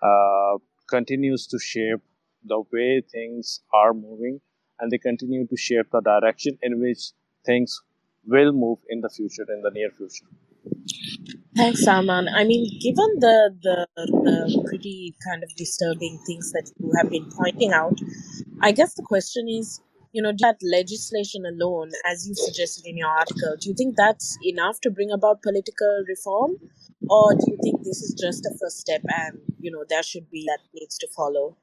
[0.02, 0.58] uh,
[0.88, 2.00] continues to shape
[2.44, 4.40] the way things are moving,
[4.78, 7.10] and they continue to shape the direction in which
[7.44, 7.82] things
[8.26, 10.26] will move in the future, in the near future.
[11.56, 12.28] Thanks, Salman.
[12.28, 17.30] I mean, given the, the the pretty kind of disturbing things that you have been
[17.30, 17.98] pointing out,
[18.60, 19.80] I guess the question is,
[20.12, 24.36] you know, that legislation alone, as you suggested in your article, do you think that's
[24.44, 26.56] enough to bring about political reform,
[27.08, 30.30] or do you think this is just a first step, and you know there should
[30.30, 31.56] be that needs to follow?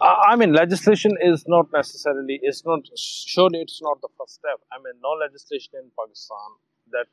[0.00, 4.60] I mean, legislation is not necessarily, it's not, surely it's not the first step.
[4.72, 6.48] I mean, no legislation in Pakistan
[6.92, 7.06] that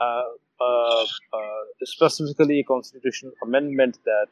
[0.00, 0.22] uh,
[0.58, 4.28] uh, uh, specifically a constitutional amendment that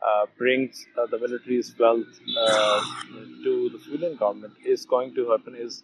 [0.00, 2.80] Uh, brings uh, the military's wealth uh,
[3.42, 5.82] to the civilian government is going to happen is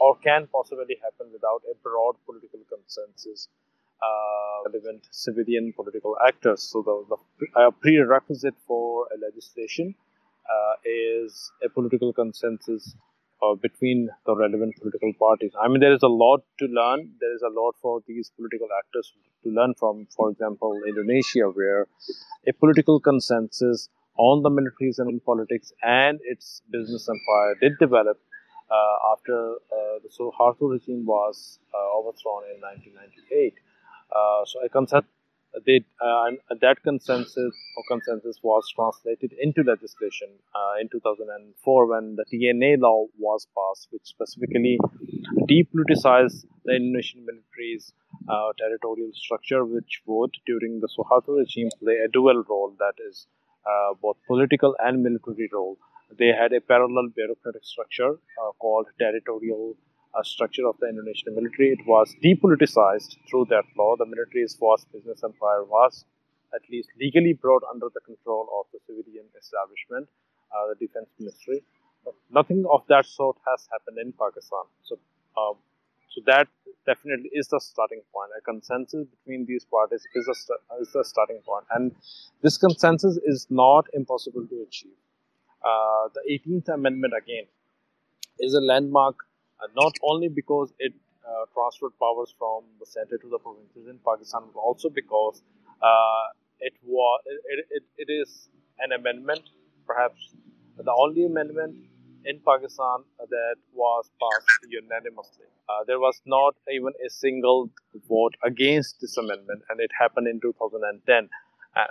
[0.00, 3.48] or can possibly happen without a broad political consensus
[4.66, 6.62] relevant civilian political actors.
[6.62, 9.94] So the, the prerequisite for a legislation
[10.44, 12.94] uh, is a political consensus
[13.44, 15.52] uh, between the relevant political parties.
[15.60, 17.10] I mean, there is a lot to learn.
[17.20, 19.12] There is a lot for these political actors
[19.44, 20.06] to learn from.
[20.16, 21.86] For example, Indonesia, where
[22.46, 28.18] a political consensus on the militaries and politics and its business empire did develop
[28.70, 33.54] uh, after uh, the Suharto regime was uh, overthrown in 1998.
[34.14, 35.10] Uh, so a consensus
[35.66, 42.24] they, uh, that consensus or consensus was translated into legislation uh, in 2004 when the
[42.24, 44.78] TNI law was passed, which specifically
[45.50, 47.92] depoliticized the Indonesian military's
[48.28, 53.26] uh, territorial structure, which would, during the Suharto regime, play a dual role that is,
[53.66, 55.78] uh, both political and military role.
[56.18, 59.76] They had a parallel bureaucratic structure uh, called territorial
[60.22, 61.72] structure of the Indonesian military.
[61.72, 63.96] It was depoliticized through that law.
[63.96, 66.04] The military's vast business empire was
[66.54, 70.08] at least legally brought under the control of the civilian establishment,
[70.54, 71.64] uh, the defense ministry.
[72.04, 74.64] But nothing of that sort has happened in Pakistan.
[74.84, 74.98] So,
[75.36, 75.56] um,
[76.10, 76.46] so that
[76.86, 78.30] definitely is the starting point.
[78.38, 80.36] A consensus between these parties is a
[80.80, 81.64] is the starting point.
[81.74, 81.92] and
[82.42, 84.98] this consensus is not impossible to achieve.
[85.64, 87.46] Uh, the 18th Amendment again
[88.38, 89.33] is a landmark uh,
[89.76, 90.92] not only because it
[91.24, 95.42] uh, transferred powers from the center to the provinces in Pakistan, but also because
[95.82, 96.26] uh,
[96.60, 98.48] it was it, it, it is
[98.78, 99.42] an amendment,
[99.86, 100.34] perhaps
[100.76, 101.76] the only amendment
[102.24, 105.46] in Pakistan that was passed unanimously.
[105.68, 107.70] Uh, there was not even a single
[108.08, 111.28] vote against this amendment, and it happened in 2010.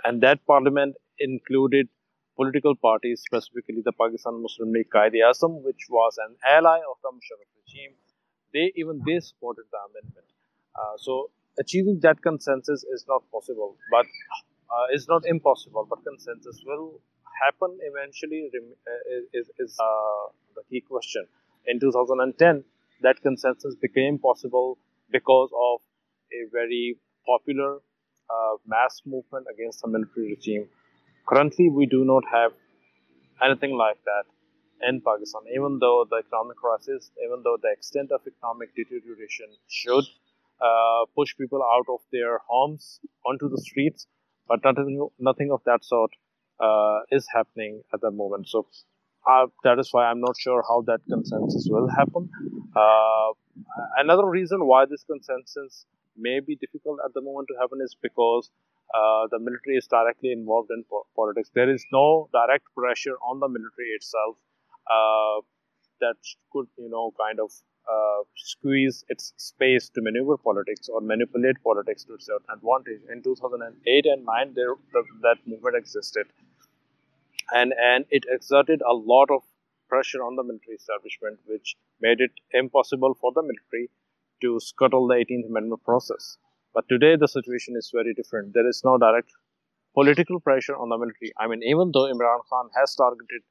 [0.04, 1.88] and that parliament included
[2.36, 7.50] political parties, specifically the Pakistan Muslim League Quaid-e-Azam, which was an ally of the Musharraf
[7.60, 7.94] regime,
[8.52, 10.26] they even they supported the amendment.
[10.74, 14.06] Uh, so achieving that consensus is not possible, but
[14.70, 15.86] uh, is not impossible.
[15.88, 17.00] But consensus will
[17.42, 18.50] happen eventually.
[18.50, 20.24] Uh, is is uh,
[20.56, 21.26] the key question.
[21.66, 22.64] In 2010,
[23.02, 24.78] that consensus became possible
[25.10, 25.80] because of
[26.32, 27.76] a very popular
[28.30, 30.68] uh, mass movement against the military regime
[31.26, 32.52] Currently, we do not have
[33.42, 34.24] anything like that
[34.88, 40.04] in Pakistan, even though the economic crisis, even though the extent of economic deterioration should
[40.60, 44.06] uh, push people out of their homes onto the streets,
[44.48, 46.10] but nothing, nothing of that sort
[46.60, 48.48] uh, is happening at the moment.
[48.48, 48.66] So
[49.64, 52.28] that is why I'm not sure how that consensus will happen.
[52.76, 53.32] Uh,
[53.96, 58.50] another reason why this consensus may be difficult at the moment to happen is because
[58.92, 61.50] uh, the military is directly involved in po- politics.
[61.54, 64.36] There is no direct pressure on the military itself
[64.90, 65.40] uh,
[66.00, 66.16] that
[66.52, 67.50] could you know kind of
[67.90, 73.00] uh, squeeze its space to maneuver politics or manipulate politics to its own advantage.
[73.10, 76.26] In 2008 and 9, there the, that movement existed,
[77.52, 79.42] and and it exerted a lot of
[79.88, 83.90] pressure on the military establishment, which made it impossible for the military
[84.40, 86.38] to scuttle the 18th Amendment process.
[86.74, 88.52] But today the situation is very different.
[88.52, 89.30] There is no direct
[89.94, 91.32] political pressure on the military.
[91.38, 93.42] I mean, even though Imran Khan has targeted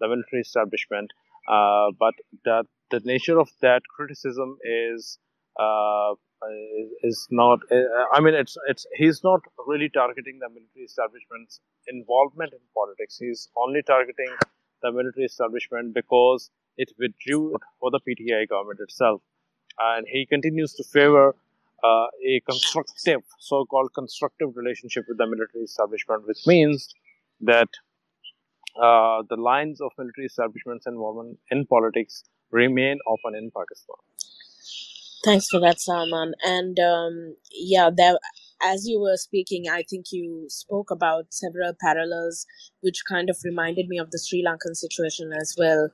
[0.00, 1.10] the military establishment,
[1.48, 2.14] uh, but
[2.44, 5.18] that the nature of that criticism is
[5.58, 6.14] uh,
[7.02, 7.60] is, not.
[7.70, 7.76] Uh,
[8.14, 13.18] I mean, it's it's he's not really targeting the military establishment's involvement in politics.
[13.18, 14.32] He's only targeting
[14.82, 19.20] the military establishment because it withdrew for the PTI government itself,
[19.78, 21.34] and he continues to favor
[21.84, 26.94] uh, a constructive, so-called constructive relationship with the military establishment, which means
[27.40, 27.68] that
[28.80, 33.96] uh, the lines of military establishment's involvement in politics remain open in Pakistan.
[35.24, 36.32] Thanks for that, Salman.
[36.42, 38.16] And um, yeah, there,
[38.62, 42.46] as you were speaking, I think you spoke about several parallels,
[42.80, 45.90] which kind of reminded me of the Sri Lankan situation as well,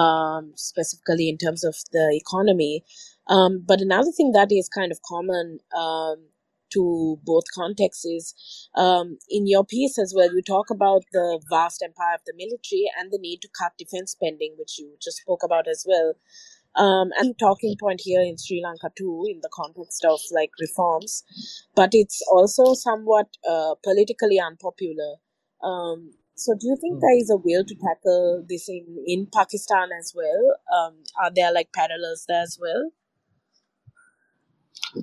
[0.00, 2.84] um, specifically in terms of the economy.
[3.28, 6.28] Um, but another thing that is kind of common um,
[6.72, 11.82] to both contexts is um, in your piece as well, you talk about the vast
[11.82, 15.42] empire of the military and the need to cut defense spending, which you just spoke
[15.44, 16.14] about as well.
[16.76, 21.24] Um, and talking point here in Sri Lanka too, in the context of like reforms,
[21.74, 25.16] but it's also somewhat uh, politically unpopular.
[25.62, 27.02] Um, so, do you think Hmm.
[27.02, 30.56] there is a will to tackle this in, in Pakistan as well?
[30.72, 32.90] Um, are there like parallels there as well?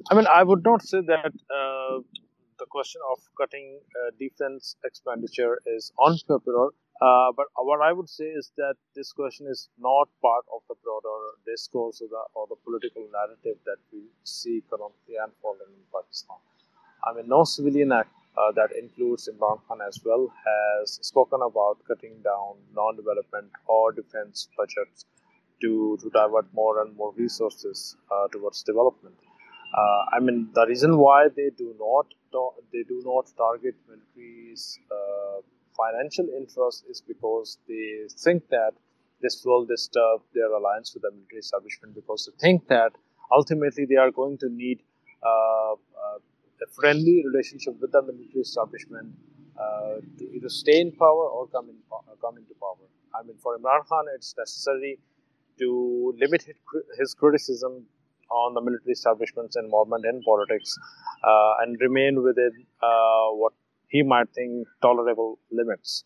[0.09, 1.99] I mean, I would not say that uh,
[2.57, 6.69] the question of cutting uh, defense expenditure is on unpopular.
[7.01, 10.75] Uh, but what I would say is that this question is not part of the
[10.81, 16.37] broader discourse or the, or the political narrative that we see currently unfolding in Pakistan.
[17.03, 21.77] I mean, no civilian act uh, that includes Imran Khan as well has spoken about
[21.87, 25.05] cutting down non-development or defense budgets
[25.61, 29.15] to, to divert more and more resources uh, towards development.
[29.73, 32.07] Uh, I mean, the reason why they do not
[32.73, 35.39] they do not target military's uh,
[35.77, 38.73] financial interests is because they think that
[39.21, 42.91] this will disturb their alliance with the military establishment because they think that
[43.31, 44.81] ultimately they are going to need
[45.23, 46.17] uh, uh,
[46.65, 49.09] a friendly relationship with the military establishment
[49.59, 51.77] uh, to either stay in power or come in
[52.21, 52.85] come into power.
[53.17, 54.99] I mean, for Imran Khan, it's necessary
[55.59, 56.43] to limit
[56.99, 57.85] his criticism
[58.29, 60.77] on the military establishment's involvement in politics
[61.23, 62.51] uh, and remain within
[62.81, 63.53] uh, what
[63.87, 66.03] he might think tolerable limits.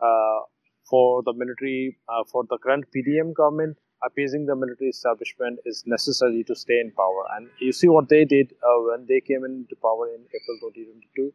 [0.00, 0.40] Uh,
[0.88, 6.44] for the military, uh, for the current PDM government, appeasing the military establishment is necessary
[6.44, 7.24] to stay in power.
[7.36, 11.32] And you see what they did uh, when they came into power in April 2022.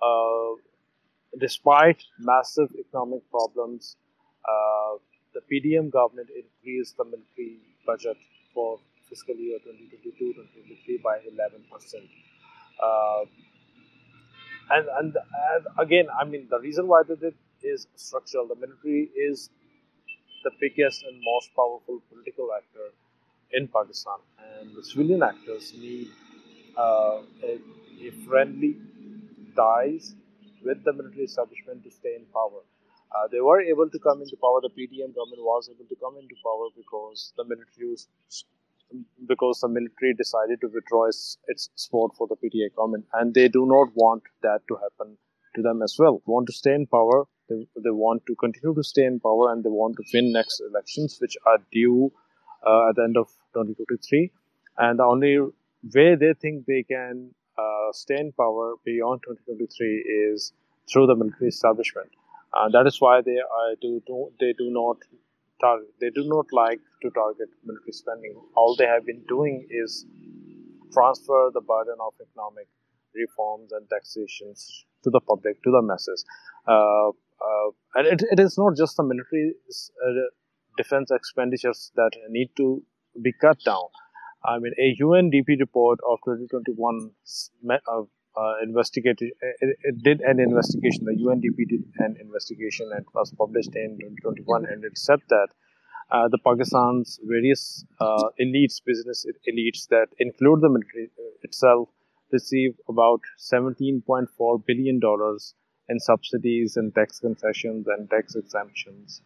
[0.00, 3.96] Uh, despite massive economic problems,
[5.36, 8.16] the PDM government increased the military budget
[8.54, 12.08] for fiscal year 2022-2023 by 11%.
[12.82, 13.24] Uh,
[14.70, 18.48] and, and, and again, I mean, the reason why they did is structural.
[18.48, 19.50] The military is
[20.44, 22.92] the biggest and most powerful political actor
[23.52, 26.08] in Pakistan, and the civilian actors need
[26.76, 27.58] uh, a,
[28.06, 28.76] a friendly
[29.56, 30.14] ties
[30.64, 32.62] with the military establishment to stay in power.
[33.14, 34.60] Uh, they were able to come into power.
[34.60, 38.08] The PDM government was able to come into power because the military was,
[39.26, 43.48] because the military decided to withdraw its, its support for the PTI government, and they
[43.48, 45.16] do not want that to happen
[45.54, 46.18] to them as well.
[46.18, 47.24] They want to stay in power.
[47.48, 50.60] They, they want to continue to stay in power, and they want to win next
[50.60, 52.12] elections, which are due
[52.66, 54.32] uh, at the end of 2023.
[54.78, 55.38] And the only
[55.94, 60.52] way they think they can uh, stay in power beyond 2023 is
[60.92, 62.10] through the military establishment.
[62.52, 63.38] Uh, that is why they
[63.80, 64.96] do, do they do not
[65.60, 68.34] target they do not like to target military spending.
[68.56, 70.04] All they have been doing is
[70.92, 72.68] transfer the burden of economic
[73.14, 76.24] reforms and taxations to the public, to the masses.
[76.66, 80.10] Uh, uh, and it, it is not just the military uh,
[80.76, 82.82] defense expenditures that need to
[83.22, 83.88] be cut down.
[84.44, 87.10] I mean, a UNDP report of 2021
[88.36, 91.04] uh, uh, investigated, it, it, did an investigation.
[91.04, 95.48] The UNDP did an investigation and was published in 2021, and it said that
[96.10, 101.10] uh, the Pakistan's various uh, elites, business elites that include the military
[101.42, 101.88] itself,
[102.32, 105.54] receive about 17.4 billion dollars
[105.88, 109.22] in subsidies and tax concessions and tax exemptions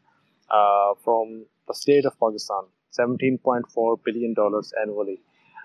[0.51, 2.63] uh, from the state of Pakistan,
[2.99, 4.35] $17.4 billion
[4.83, 5.21] annually.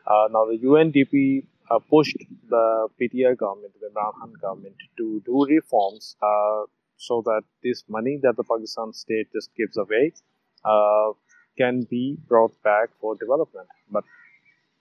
[0.07, 2.17] Uh, now, the UNDP uh, pushed
[2.49, 6.63] the PTI government, the Imran government, to do reforms uh,
[6.97, 10.13] so that this money that the Pakistan state just gives away
[10.63, 11.11] uh,
[11.57, 13.67] can be brought back for development.
[13.91, 14.03] But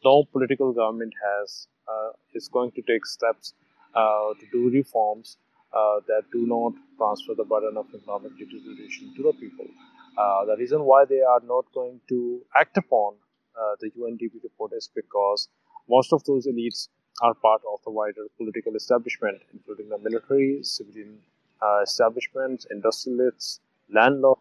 [0.05, 3.55] no political government has uh, is going to take steps
[3.95, 5.39] uh, to do reforms
[5.73, 9.67] uh, that do not transfer the burden of economic deterioration to the people.
[10.47, 13.15] The reason why they are not going to act upon
[13.81, 15.49] the UNDP report is because
[15.89, 16.89] most of those elites
[17.23, 21.19] are part of the wider political establishment, including the military, civilian
[21.63, 23.61] uh, establishments, industrialists,
[23.93, 24.41] landlords,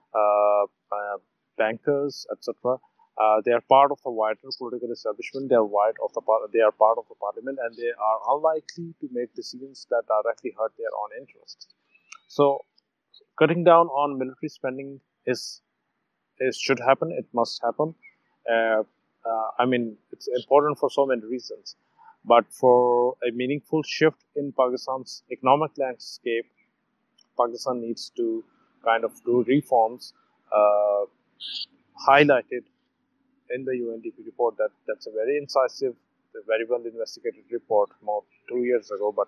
[1.58, 2.78] bankers, etc.
[3.18, 5.50] Uh, they are part of the wider political establishment.
[5.50, 8.20] They are part of the par- they are part of the parliament, and they are
[8.36, 11.68] unlikely to make decisions that directly hurt their own interests.
[12.28, 12.66] So,
[13.38, 15.62] cutting down on military spending is
[16.40, 17.12] is should happen.
[17.12, 17.96] It must happen.
[19.26, 21.76] Uh, I mean, it's important for so many reasons,
[22.26, 26.46] but for a meaningful shift in Pakistan's economic landscape,
[27.40, 28.44] Pakistan needs to
[28.84, 30.14] kind of do reforms
[30.52, 31.06] uh,
[32.08, 32.64] highlighted
[33.50, 35.96] in the UNDP report that that's a very incisive,
[36.48, 39.28] very well investigated report more two years ago, but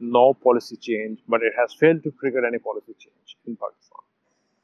[0.00, 1.20] no policy change.
[1.28, 4.05] But it has failed to trigger any policy change in Pakistan.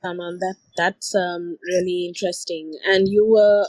[0.04, 2.72] Aman, that that's um, really interesting.
[2.86, 3.66] And you were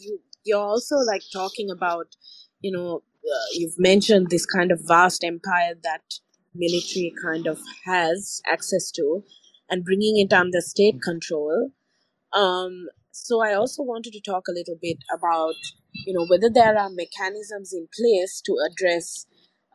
[0.00, 2.16] you you're also like talking about,
[2.60, 6.02] you know, uh, you've mentioned this kind of vast empire that
[6.54, 9.24] military kind of has access to,
[9.70, 11.70] and bringing it under state control.
[12.32, 15.54] Um, so I also wanted to talk a little bit about,
[16.06, 19.26] you know, whether there are mechanisms in place to address,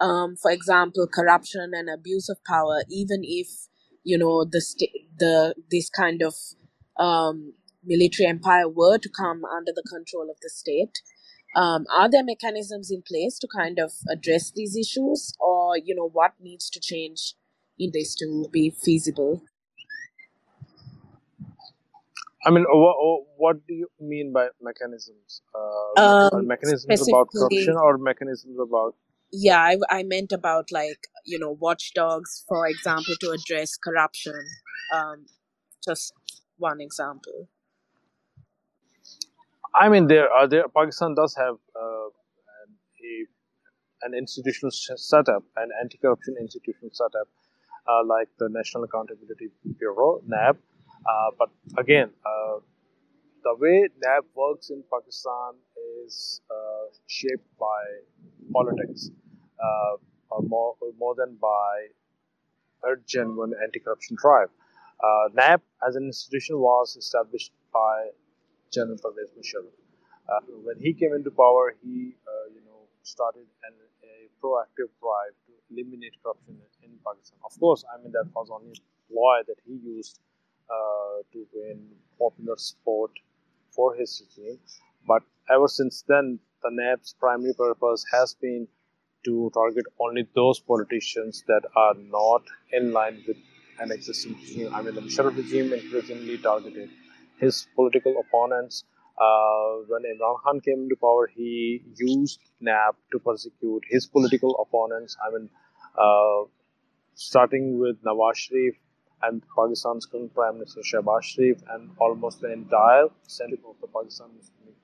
[0.01, 3.47] um, for example, corruption and abuse of power, even if
[4.11, 6.35] you know the sta- the this kind of
[6.99, 7.53] um,
[7.85, 10.99] military empire were to come under the control of the state.
[11.55, 16.09] Um, are there mechanisms in place to kind of address these issues, or you know
[16.09, 17.35] what needs to change
[17.79, 19.43] in this to be feasible?
[22.45, 22.97] I mean, what,
[23.37, 25.41] what do you mean by mechanisms?
[25.55, 28.95] Uh, Um, mechanisms about corruption or mechanisms about
[29.31, 34.39] yeah, I, I meant about like you know watchdogs, for example, to address corruption.
[34.93, 35.25] Um,
[35.83, 36.13] just
[36.57, 37.49] one example.
[39.75, 40.65] I mean, there are there.
[40.75, 42.07] Pakistan does have uh,
[42.63, 42.69] an,
[43.03, 47.27] a, an institutional setup, an anti-corruption institutional setup,
[47.87, 50.57] uh, like the National Accountability Bureau (NAB).
[50.57, 52.59] Uh, but again, uh,
[53.43, 55.53] the way NAB works in Pakistan
[56.05, 57.81] is uh, shaped by
[58.51, 59.09] politics,
[59.59, 59.95] uh,
[60.29, 61.87] or more more than by
[62.83, 64.49] a genuine anti-corruption drive.
[65.03, 68.09] Uh, NAB as an institution was established by
[68.71, 69.75] General Pervez Musharraf.
[70.29, 73.73] Uh, when he came into power, he uh, you know started an,
[74.03, 77.39] a proactive drive to eliminate corruption in Pakistan.
[77.45, 80.19] Of course, I mean that was only a ploy that he used
[80.69, 81.79] uh, to win
[82.19, 83.11] popular support
[83.71, 84.59] for his regime.
[85.07, 88.67] But ever since then, the NAB's primary purpose has been
[89.25, 93.37] to target only those politicians that are not in line with
[93.79, 94.73] an existing regime.
[94.73, 96.89] I mean, the Musharraf regime increasingly targeted
[97.39, 98.83] his political opponents.
[99.19, 105.17] Uh, when Imran Khan came into power, he used NAB to persecute his political opponents.
[105.25, 105.49] I mean,
[105.97, 106.43] uh,
[107.15, 108.75] starting with Nawaz Sharif
[109.23, 114.29] and Pakistan's current Prime Minister Shehbaz Sharif and almost the entire Senate of the Pakistan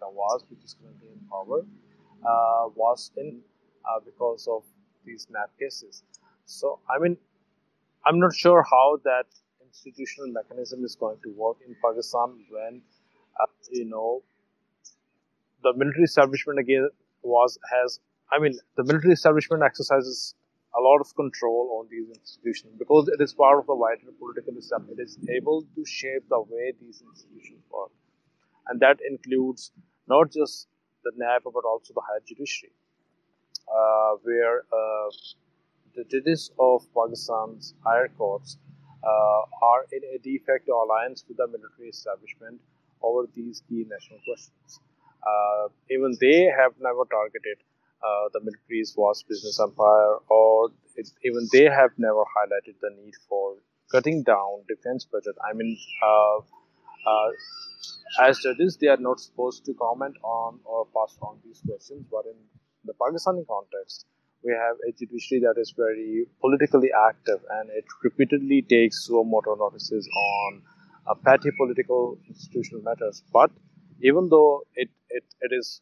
[0.08, 1.62] League which is currently in power,
[2.26, 3.42] uh, was in
[3.86, 4.64] uh, because of
[5.06, 6.04] these NAB cases.
[6.46, 7.18] So, I mean,
[8.06, 9.26] I'm not sure how that
[9.66, 12.82] institutional mechanism is going to work in Pakistan when,
[13.40, 14.24] uh, you know,
[15.64, 16.90] the military establishment again
[17.22, 18.00] was has.
[18.32, 20.36] I mean, the military establishment exercises
[20.76, 24.54] a lot of control on these institutions because it is part of the wider political
[24.56, 24.88] system.
[24.92, 27.92] It is able to shape the way these institutions work,
[28.68, 29.72] and that includes
[30.08, 30.68] not just
[31.04, 32.74] the NAB but also the higher judiciary,
[33.68, 35.10] uh, where uh,
[35.96, 38.58] the judges of Pakistan's higher courts
[39.04, 42.60] uh, are in a de facto alliance with the military establishment
[43.02, 44.80] over these key national questions.
[45.26, 47.58] Uh, even they have never targeted
[48.04, 53.14] uh, the military's vast business empire, or it, even they have never highlighted the need
[53.30, 53.56] for
[53.92, 55.36] cutting down defense budget.
[55.48, 55.78] I mean,
[58.22, 62.26] as judges, they are not supposed to comment on or pass on these questions, but
[62.26, 62.36] in
[62.86, 64.06] the Pakistani context,
[64.44, 69.56] we have a judiciary that is very politically active and it repeatedly takes suo motu
[69.58, 70.62] notices on
[71.08, 73.24] uh, petty political institutional matters.
[73.32, 73.52] But
[74.02, 75.82] even though it, it, it is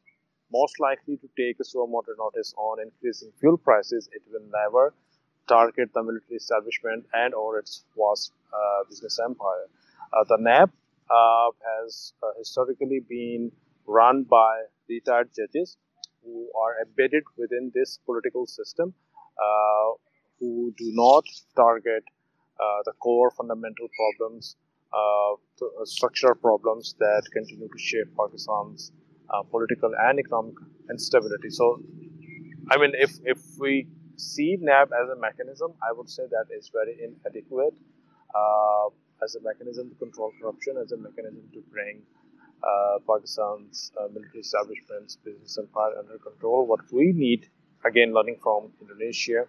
[0.52, 4.94] most likely to take a suo motu notice on increasing fuel prices, it will never
[5.48, 9.68] target the military establishment and or its vast uh, business empire.
[10.14, 10.70] Uh, the NAB
[11.12, 13.51] uh, has uh, historically been
[13.88, 15.78] run by retired judges
[16.24, 18.93] who are embedded within this political system,
[19.38, 19.91] uh,
[20.39, 22.03] who do not target
[22.59, 24.55] uh, the core fundamental problems,
[24.93, 28.91] uh, uh, structural problems that continue to shape Pakistan's
[29.49, 30.55] political and economic
[30.89, 31.49] instability.
[31.49, 31.82] So,
[32.70, 33.88] I mean, if, if we
[34.18, 37.74] see NAB as a mechanism, I would say that is very inadequate
[39.24, 42.02] as a mechanism to control corruption, as a mechanism to bring
[42.64, 46.66] uh, Pakistan's uh, military establishments, business empire under control.
[46.68, 47.48] What we need,
[47.86, 49.46] again, learning from Indonesia,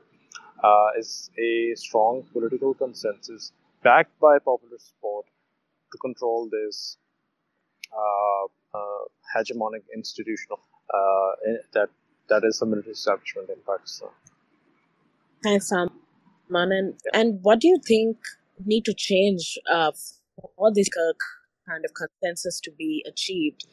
[0.63, 3.53] uh, is a strong political consensus
[3.83, 5.27] backed by popular support
[5.91, 6.97] to control this
[7.93, 9.05] uh, uh,
[9.37, 10.57] hegemonic institution
[10.95, 11.31] uh,
[11.75, 11.89] that
[12.29, 14.09] that is the military establishment in Pakistan.
[15.43, 16.73] Thanks, Salman.
[16.73, 18.17] And, and what do you think
[18.67, 19.93] need to change uh,
[20.57, 20.89] for this
[21.69, 23.65] kind of consensus to be achieved?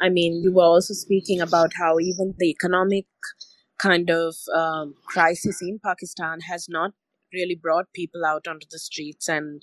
[0.00, 3.06] I mean, you were also speaking about how even the economic
[3.78, 6.92] kind of um, crisis in Pakistan has not
[7.32, 9.62] really brought people out onto the streets, and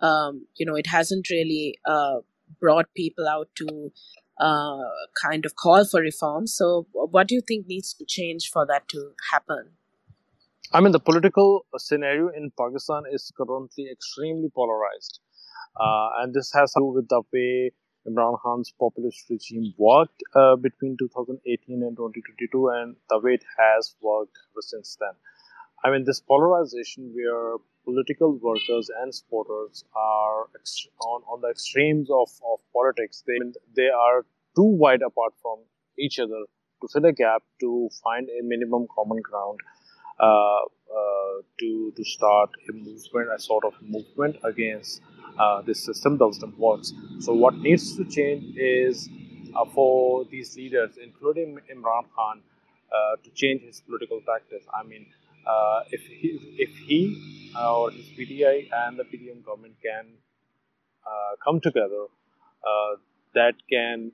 [0.00, 2.18] um, you know, it hasn't really uh,
[2.60, 3.92] brought people out to
[4.40, 4.84] uh,
[5.22, 6.46] kind of call for reform.
[6.46, 9.77] So, what do you think needs to change for that to happen?
[10.70, 15.20] I mean, the political scenario in Pakistan is currently extremely polarized.
[15.80, 17.70] Uh, and this has to do with the way
[18.06, 23.94] Imran Khan's populist regime worked uh, between 2018 and 2022 and the way it has
[24.02, 25.14] worked ever since then.
[25.84, 30.50] I mean, this polarization where political workers and supporters are
[31.00, 33.38] on, on the extremes of, of politics, they,
[33.74, 35.60] they are too wide apart from
[35.98, 36.44] each other
[36.82, 39.60] to fill a gap, to find a minimum common ground,
[40.20, 45.00] uh, uh, to, to start a movement, a sort of movement against
[45.38, 46.92] uh, this system, the system works.
[47.20, 49.08] So what needs to change is
[49.54, 52.42] uh, for these leaders, including Imran Khan,
[53.22, 54.66] to change his political tactics.
[54.74, 55.06] I mean,
[55.90, 60.06] if he, if he or his PTI and the PDM government can
[61.44, 62.06] come together,
[63.34, 64.10] that can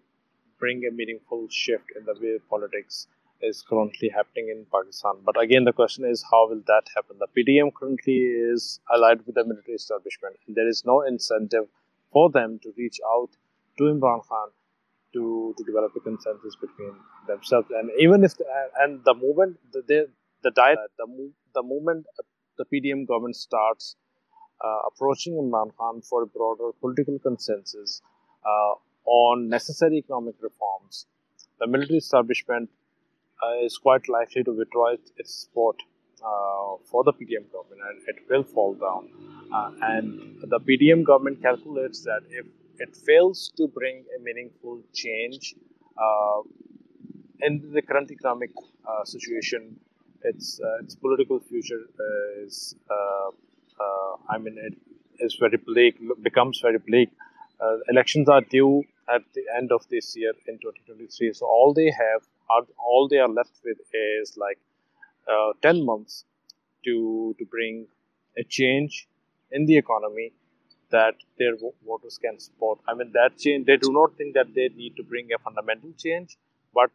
[0.59, 3.07] bring a meaningful shift in the way politics
[3.41, 5.15] is currently happening in Pakistan.
[5.25, 7.17] But again, the question is how will that happen?
[7.19, 11.67] The PDM currently is allied with the military establishment, and there is no incentive
[12.13, 13.31] for them to reach out
[13.79, 14.49] to Imran Khan
[15.15, 16.95] to, to develop a consensus between
[17.27, 17.69] themselves.
[17.71, 18.45] And even if the,
[18.81, 20.09] and the movement, the the,
[20.43, 21.07] the diet, the
[21.55, 22.07] the movement,
[22.59, 23.97] the PDM government starts
[24.65, 28.03] uh, approaching Imran Khan for a broader political consensus
[28.45, 28.75] uh,
[29.07, 31.07] on necessary economic reforms.
[31.61, 32.71] The military establishment
[33.45, 35.77] uh, is quite likely to withdraw its support
[36.25, 39.09] uh, for the PDM government and it will fall down.
[39.53, 42.47] Uh, and the PDM government calculates that if
[42.79, 45.55] it fails to bring a meaningful change
[45.99, 46.41] uh,
[47.41, 48.51] in the current economic
[48.89, 49.77] uh, situation,
[50.23, 51.83] its uh, its political future
[52.47, 52.75] is,
[54.31, 54.75] I mean, it
[55.21, 57.11] is very bleak, becomes very bleak.
[57.93, 58.83] elections are due
[59.15, 63.29] at the end of this year in 2023, so all they have all they are
[63.29, 64.59] left with is like
[65.31, 66.25] uh, 10 months
[66.85, 67.87] to to bring
[68.39, 69.09] a change
[69.51, 70.33] in the economy
[70.91, 71.55] that their
[71.87, 72.79] voters can support.
[72.87, 75.93] I mean, that change, they do not think that they need to bring a fundamental
[75.99, 76.37] change,
[76.73, 76.91] but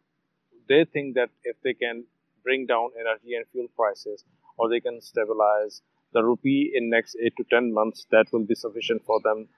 [0.68, 2.04] they think that if they can
[2.44, 4.24] bring down energy and fuel prices
[4.56, 5.82] or they can stabilize
[6.12, 9.48] the rupee in next 8 to 10 months, that will be sufficient for them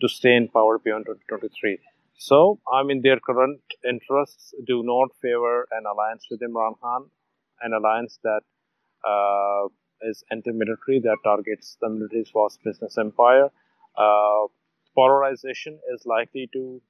[0.00, 1.78] to stay in power beyond 2023.
[2.20, 7.08] So, I mean, their current interests do not favor an alliance with Imran Khan,
[7.62, 8.42] an alliance that
[9.08, 9.68] uh,
[10.02, 13.48] is anti-military, that targets the military's vast business empire.
[13.96, 14.48] Uh,
[14.94, 16.82] polarization is likely to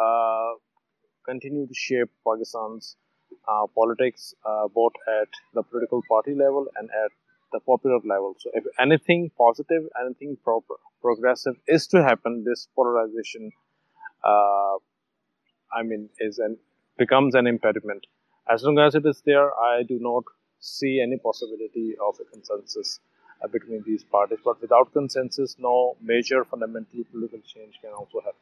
[0.00, 0.52] uh,
[1.26, 2.96] continue to shape Pakistan's
[3.48, 7.10] uh, politics, uh, both at the political party level and at
[7.50, 8.36] the popular level.
[8.38, 10.64] So, if anything positive, anything pro-
[11.02, 13.50] progressive is to happen, this polarization
[14.24, 16.58] I mean, is an
[16.98, 18.06] becomes an impediment.
[18.50, 20.24] As long as it is there, I do not
[20.60, 23.00] see any possibility of a consensus
[23.42, 24.38] uh, between these parties.
[24.44, 28.40] But without consensus, no major fundamental political change can also happen.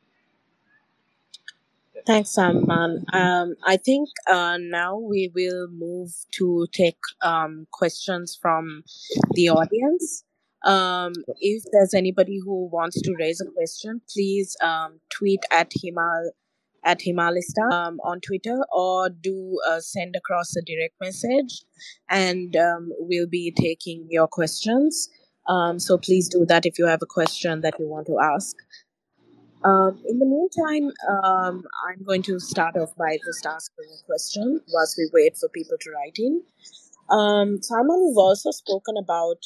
[2.07, 3.05] Thanks, Salman.
[3.13, 8.85] Um, I think uh, now we will move to take um, questions from
[9.33, 10.23] the audience.
[10.67, 16.31] Um, if there's anybody who wants to raise a question, please um, tweet at Himal
[16.85, 21.65] at Himalista um, on Twitter or do uh, send across a direct message,
[22.09, 25.09] and um, we'll be taking your questions.
[25.49, 28.57] Um, so please do that if you have a question that you want to ask.
[29.65, 30.93] Um, in the meantime,
[31.25, 35.49] um, I'm going to start off by just asking a question whilst we wait for
[35.49, 36.43] people to write in.
[37.11, 39.39] Um, Salman, we've also spoken about,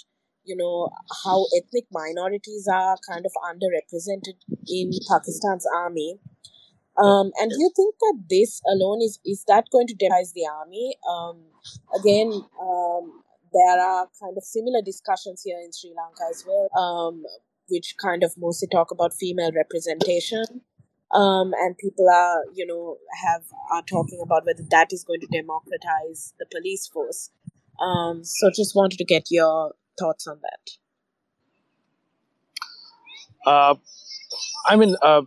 [0.45, 0.91] you know,
[1.25, 4.37] how ethnic minorities are kind of underrepresented
[4.67, 6.19] in Pakistan's army.
[6.97, 10.47] Um, and do you think that this alone is is that going to demonize the
[10.47, 10.97] army?
[11.09, 11.45] Um,
[11.99, 13.23] again, um,
[13.53, 17.23] there are kind of similar discussions here in Sri Lanka as well, um,
[17.69, 20.45] which kind of mostly talk about female representation.
[21.13, 25.27] Um, and people are, you know, have are talking about whether that is going to
[25.27, 27.31] democratize the police force.
[27.81, 30.71] Um, so just wanted to get your thoughts on that.
[33.47, 33.75] Uh,
[34.67, 35.23] I mean, uh,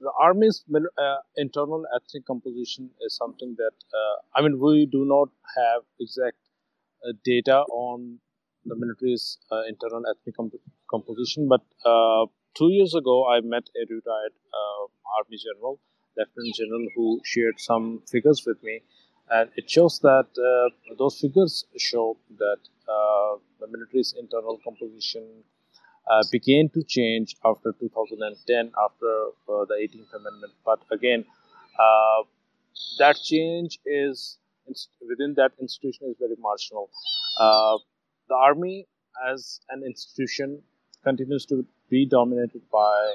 [0.00, 5.28] the army's uh, internal ethnic composition is something that uh, I mean we do not
[5.56, 6.36] have exact
[7.06, 8.18] uh, data on
[8.64, 11.62] the military's uh, internal ethnic comp- composition, but
[12.56, 14.34] two years ago I met a retired
[15.18, 15.80] army general,
[16.16, 18.82] lieutenant general, who shared some figures with me,
[19.30, 20.28] and it shows that
[20.98, 22.58] those figures show that
[23.70, 25.24] the military's internal composition
[26.10, 29.06] uh, began to change after 2010, after
[29.48, 30.52] uh, the 18th Amendment.
[30.64, 31.24] But again,
[31.78, 32.22] uh,
[32.98, 34.38] that change is
[35.08, 36.90] within that institution is very marginal.
[37.38, 37.78] Uh,
[38.28, 38.86] the army,
[39.26, 40.62] as an institution,
[41.04, 43.14] continues to be dominated by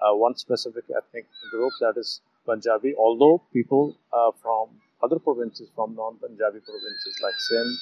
[0.00, 2.94] uh, one specific ethnic group, that is Punjabi.
[2.98, 4.68] Although people uh, from
[5.02, 7.76] other provinces, from non-Punjabi provinces like Sindh,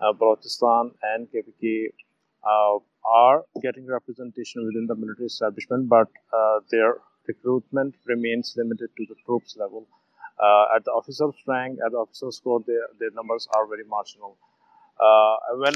[0.00, 1.88] Balochistan, and KPK
[2.44, 6.96] uh, are getting representation within the military establishment, but uh, their
[7.28, 9.86] recruitment remains limited to the troops level.
[10.42, 14.36] Uh, at the officer's rank, at the officer's corps, their, their numbers are very marginal.
[15.56, 15.74] when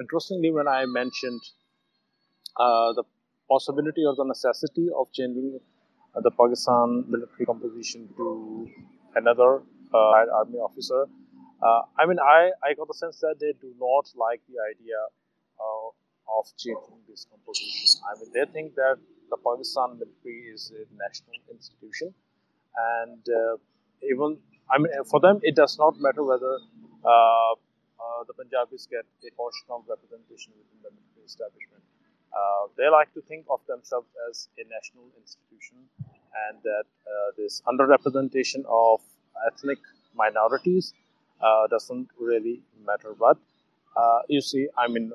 [0.00, 1.40] interestingly, when I mentioned
[2.58, 3.04] the
[3.48, 5.58] possibility or the necessity of changing
[6.16, 8.68] uh, the Pakistan military composition to
[9.16, 9.62] another
[9.92, 11.06] uh, army officer.
[11.64, 15.00] Uh, I mean, I, I got the sense that they do not like the idea
[15.56, 15.88] uh,
[16.38, 18.04] of changing this composition.
[18.04, 19.00] I mean, they think that
[19.30, 22.12] the Pakistan military is a national institution,
[23.00, 23.56] and uh,
[24.04, 24.36] even
[24.68, 26.60] I mean, for them, it does not matter whether
[27.04, 31.80] uh, uh, the Punjabis get a portion of representation within the military establishment.
[32.28, 35.80] Uh, they like to think of themselves as a national institution,
[36.44, 36.84] and that
[37.40, 39.00] this underrepresentation of
[39.48, 39.78] ethnic
[40.14, 40.92] minorities
[41.44, 43.14] uh, doesn't really matter.
[43.18, 43.38] But
[44.28, 45.12] you see, I mean,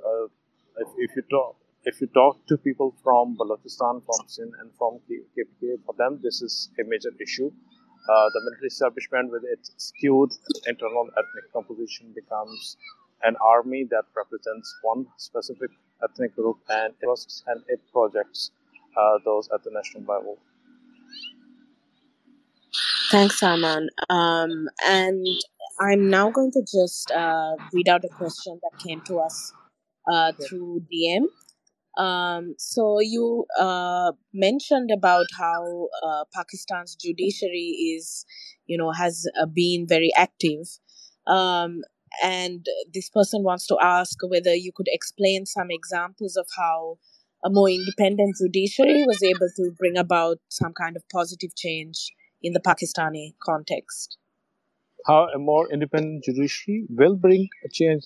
[0.78, 1.56] if, if you talk
[1.86, 6.42] if you talk to people from Balochistan, from Sindh, and from KPK, for them this
[6.42, 7.52] is a major issue.
[8.10, 10.32] Uh, the military establishment, with its skewed
[10.66, 12.78] internal ethnic composition, becomes
[13.24, 15.70] an army that represents one specific
[16.04, 18.52] ethnic group and it works and it projects
[18.98, 20.38] uh, those at the national level.
[23.12, 23.90] Thanks, Salman.
[24.10, 25.28] Um, and
[25.82, 29.54] I'm now going to just uh, read out a question that came to us
[30.12, 31.24] uh, through DM.
[32.02, 38.26] Um, so you uh, mentioned about how uh, Pakistan's judiciary is,
[38.66, 40.68] you know, has uh, been very active.
[41.28, 41.82] Um,
[42.24, 46.98] and this person wants to ask whether you could explain some examples of how
[47.46, 52.12] a more independent judiciary was able to bring about some kind of positive change
[52.42, 54.19] in the Pakistani context.
[55.06, 58.04] How a more independent judiciary will bring a change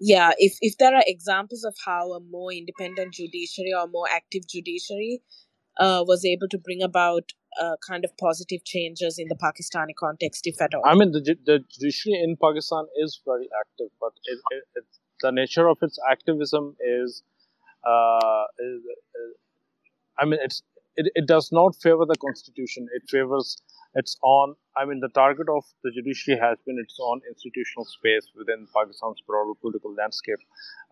[0.00, 4.42] yeah if if there are examples of how a more independent judiciary or more active
[4.48, 5.22] judiciary
[5.78, 10.46] uh, was able to bring about uh, kind of positive changes in the Pakistani context,
[10.46, 10.82] if at all.
[10.84, 14.84] I mean, the, the judiciary in Pakistan is very active, but it, it, it,
[15.20, 17.22] the nature of its activism is,
[17.86, 19.36] uh, is, is
[20.18, 20.62] I mean, it's
[20.96, 22.86] it, it does not favor the constitution.
[22.94, 23.56] It favors
[23.94, 24.54] its own.
[24.76, 29.20] I mean, the target of the judiciary has been its own institutional space within Pakistan's
[29.26, 30.40] broader political landscape.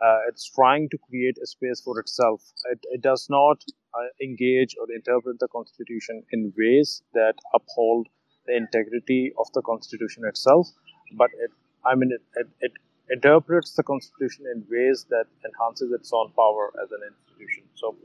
[0.02, 2.42] Uh, it's trying to create a space for itself.
[2.70, 3.62] It, it does not
[3.94, 8.06] uh, engage or interpret the constitution in ways that uphold
[8.46, 10.68] the integrity of the constitution itself,
[11.16, 11.50] but it,
[11.84, 12.72] I mean, it, it, it
[13.12, 17.64] interprets the constitution in ways that enhances its own power as an institution.
[17.74, 17.96] So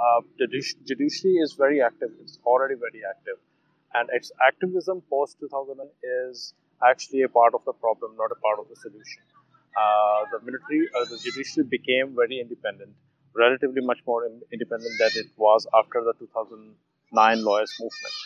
[0.00, 0.46] uh, the
[0.86, 2.10] judiciary is very active.
[2.22, 3.38] It's already very active,
[3.94, 8.58] and its activism post 2000 is actually a part of the problem, not a part
[8.58, 9.22] of the solution.
[9.82, 12.92] uh, the military, uh, the judiciary became very independent,
[13.36, 14.22] relatively much more
[14.52, 18.16] independent than it was after the 2009 lawyers movement.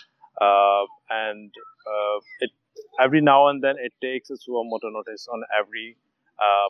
[0.40, 1.52] Uh, and
[1.86, 2.50] uh, it
[3.00, 5.96] every now and then it takes a suo motu notice on every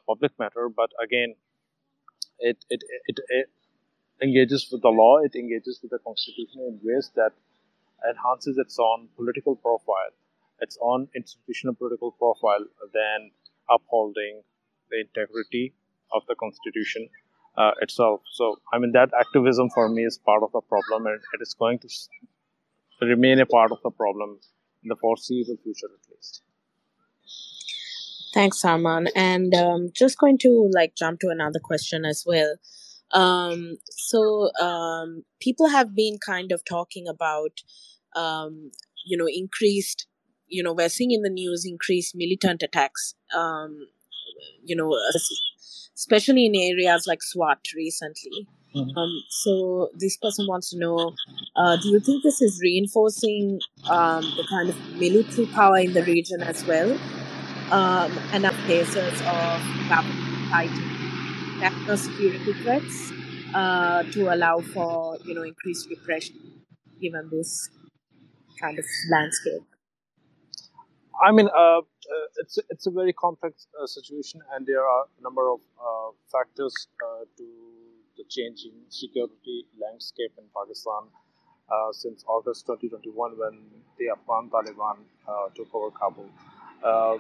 [0.07, 1.35] public matter, but again,
[2.39, 3.49] it, it, it, it
[4.23, 7.33] engages with the law, it engages with the constitution in ways that
[8.09, 10.13] enhances its own political profile,
[10.61, 13.31] its own institutional political profile, than
[13.71, 14.43] upholding
[14.91, 15.75] the integrity
[16.13, 17.09] of the constitution
[17.57, 18.21] uh, itself.
[18.33, 21.55] So, I mean, that activism for me is part of the problem, and it is
[21.59, 21.89] going to
[23.01, 24.39] remain a part of the problem
[24.83, 26.43] in the foreseeable future, at least.
[28.35, 29.07] Thanks, Salman.
[29.15, 32.57] And um, just going to like jump to another question as well.
[33.13, 37.61] Um, so um, people have been kind of talking about,
[38.17, 38.73] um,
[39.07, 40.09] you know, increased,
[40.49, 43.87] you know, we're seeing in the news increased militant attacks, um,
[44.65, 44.93] you know,
[45.95, 48.49] especially in areas like Swat recently.
[48.75, 48.99] Mm-hmm.
[48.99, 51.15] Um, so this person wants to know:
[51.55, 56.03] uh, Do you think this is reinforcing um, the kind of military power in the
[56.03, 56.99] region as well?
[57.71, 59.63] Um, enough cases of
[61.59, 63.13] national security threats
[63.55, 66.37] uh, to allow for you know increased repression,
[67.01, 67.71] given this
[68.61, 69.63] kind of landscape.
[71.23, 71.83] I mean, uh, uh,
[72.37, 76.75] it's it's a very complex uh, situation, and there are a number of uh, factors
[77.03, 77.47] uh, to
[78.17, 81.11] the changing security landscape in Pakistan
[81.93, 83.57] since August 2021 when
[83.99, 84.99] the Afghan Taliban
[85.57, 86.29] took over Kabul.
[86.85, 87.17] Uh,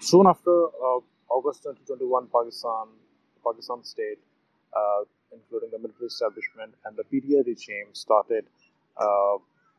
[0.00, 2.86] soon after uh, August 2021, Pakistan,
[3.46, 4.18] Pakistan state,
[4.76, 8.44] uh, including the military establishment and the PTI regime, started
[8.96, 9.36] uh,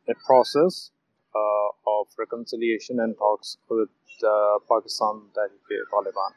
[0.09, 0.91] a process
[1.88, 3.89] of reconciliation and talks with
[4.69, 6.32] Pakistan Taliban,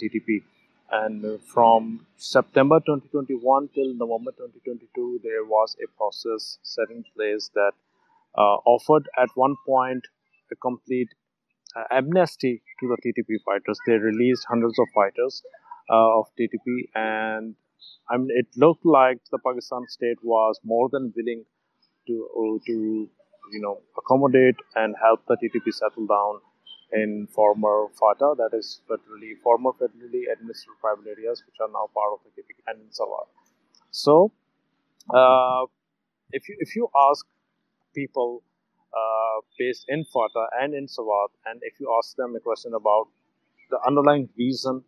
[0.00, 0.42] TTP
[0.90, 7.72] and from September 2021 till November 2022, there was a process set in place that
[8.38, 10.06] uh, offered at one point
[10.52, 11.25] a complete uh,
[11.90, 13.78] amnesty to the TTP fighters.
[13.86, 15.42] They released hundreds of fighters
[15.90, 17.54] uh, of TTP, and
[18.10, 21.44] I mean, it looked like the Pakistan state was more than willing
[22.06, 22.72] to uh, to
[23.52, 26.40] you know accommodate and help the TTP settle down
[26.92, 32.12] in former FATA, that is federally, former federally administered tribal areas, which are now part
[32.14, 33.26] of the KPK and Swat.
[33.90, 34.32] So,
[35.12, 35.64] uh,
[36.32, 37.26] if you if you ask
[37.94, 38.42] people
[38.92, 43.08] uh, based in FATA and in Swat, and if you ask them a question about
[43.70, 44.82] the underlying reason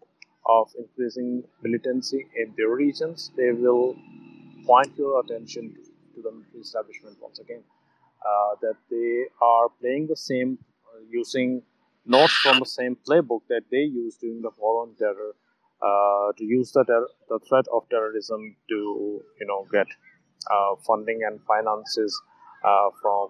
[0.47, 3.97] of increasing militancy in their regions, they will
[4.67, 5.81] point your attention to,
[6.15, 7.63] to the military establishment once again.
[8.25, 11.63] Uh, that they are playing the same, uh, using
[12.05, 15.35] notes from the same playbook that they used during the war on terror
[15.83, 19.87] uh, to use the, ter- the threat of terrorism to you know get
[20.51, 22.21] uh, funding and finances
[22.65, 23.29] uh, from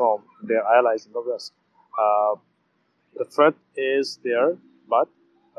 [0.00, 1.52] from their allies in the west.
[2.04, 2.34] Uh,
[3.18, 4.56] the threat is there,
[4.88, 5.08] but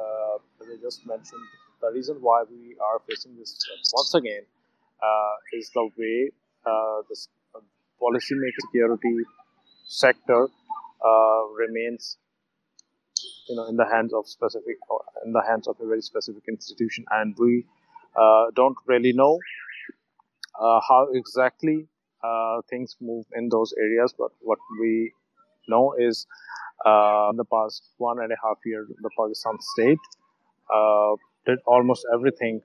[0.04, 1.46] uh, as I just mentioned,
[1.82, 4.44] the reason why we are facing this threat once again
[5.10, 6.32] uh, is the way
[6.66, 7.18] the
[8.02, 9.18] policymaking security
[9.88, 10.48] sector
[11.06, 12.18] uh, remains
[13.50, 14.78] you know in the hands of specific
[15.26, 17.66] in the hands of a very specific institution and we
[18.16, 19.40] uh, don't really know
[20.60, 21.88] uh, how exactly
[22.24, 25.12] uh, things move in those areas but what we
[25.68, 26.28] know is
[26.86, 30.00] uh, in the past one and a half year, the pakistan state
[30.74, 31.14] uh,
[31.46, 32.62] did almost everything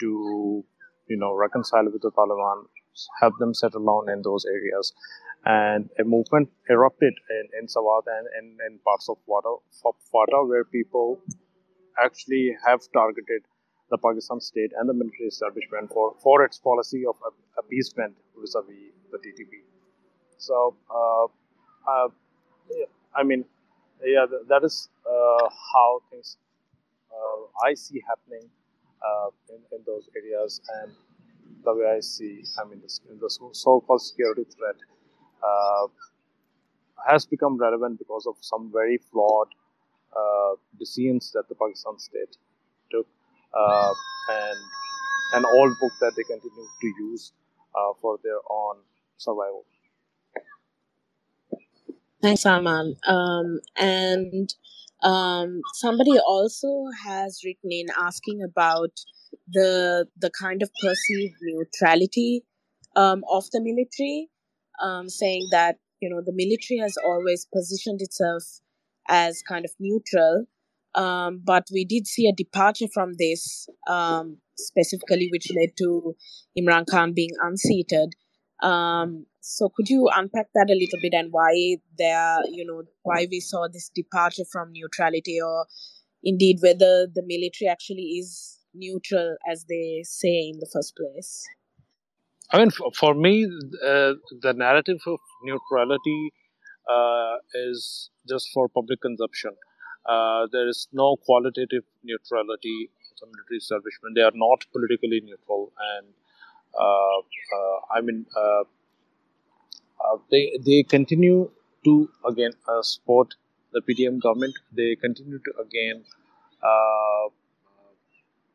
[0.00, 0.64] to
[1.08, 2.64] you know reconcile with the taliban
[3.20, 4.92] help them settle down in those areas.
[5.44, 11.20] And a movement erupted in, in Swat and in, in parts of FATA, where people
[12.02, 13.42] actually have targeted
[13.90, 17.16] the Pakistan state and the military establishment for, for its policy of
[17.58, 19.62] appeasement vis-a-vis the TTP.
[20.38, 21.24] So, uh,
[21.90, 22.08] uh,
[23.14, 23.44] I mean,
[24.04, 26.36] yeah, that is uh, how things
[27.10, 28.48] uh, I see happening
[29.50, 30.92] in, in those areas and
[31.64, 32.90] the way I see, I mean, the,
[33.20, 34.76] the so-called security threat
[37.06, 39.48] has become relevant because of some very flawed
[40.14, 42.36] uh, decisions that the Pakistan state
[42.90, 43.06] took,
[43.52, 43.92] uh,
[44.30, 44.58] and
[45.34, 47.32] an old book that they continue to use
[47.74, 48.76] uh, for their own
[49.24, 49.64] survival.
[52.22, 52.96] Thanks, Salman.
[53.06, 54.54] Um, and
[55.02, 58.92] um, somebody also has written in asking about
[59.48, 62.44] the the kind of perceived neutrality
[62.96, 64.30] um, of the military
[64.82, 68.44] um, saying that you know the military has always positioned itself
[69.08, 70.46] as kind of neutral
[70.94, 76.14] Um, but we did see a departure from this, um, specifically, which led to
[76.58, 78.14] Imran Khan being unseated.
[78.64, 83.26] Um, so could you unpack that a little bit and why there, you know, why
[83.30, 85.66] we saw this departure from neutrality, or
[86.22, 91.44] indeed whether the military actually is neutral as they say in the first place?
[92.52, 96.32] I mean, for, for me, uh, the narrative of neutrality
[96.90, 97.36] uh,
[97.68, 99.52] is just for public consumption.
[100.06, 104.14] Uh, there is no qualitative neutrality of the military establishment.
[104.14, 106.06] They are not politically neutral, and
[107.96, 108.64] I mean, uh,
[110.30, 111.50] they they continue
[111.84, 112.52] to again
[112.82, 113.34] support
[113.72, 114.54] the PDM government.
[114.72, 116.04] They continue to again,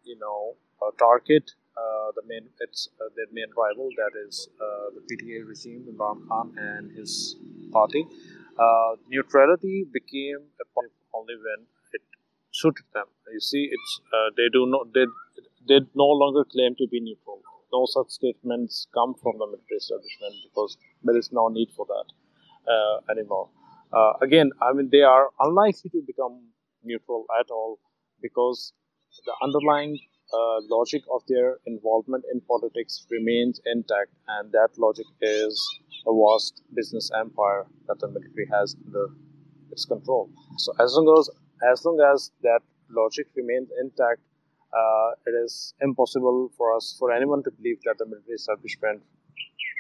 [0.04, 0.56] you know,
[0.98, 5.86] target uh, the main it's uh, their main rival that is uh, the PTI regime
[5.92, 7.36] Imran Khan and his
[7.72, 8.06] party.
[9.10, 11.60] neutrality became a point only when
[11.94, 12.02] it
[12.52, 13.08] suited them.
[13.34, 13.92] You see, it's
[14.38, 15.06] they do not they
[15.68, 17.42] they no longer claim to be neutral.
[17.72, 22.08] No such statements come from the military establishment because there is no need for that
[23.12, 23.50] anymore.
[24.22, 26.50] again, I mean, they are unlikely to become
[26.84, 27.80] neutral at all
[28.22, 28.74] because
[29.26, 30.00] the underlying
[30.34, 35.58] uh, logic of their involvement in politics remains intact, and that logic is
[36.06, 39.08] a vast business empire that the military has under
[39.72, 40.30] its control.
[40.58, 41.30] So as long as
[41.72, 44.22] as long as that logic remains intact,
[44.74, 49.02] uh, it is impossible for us for anyone to believe that the military establishment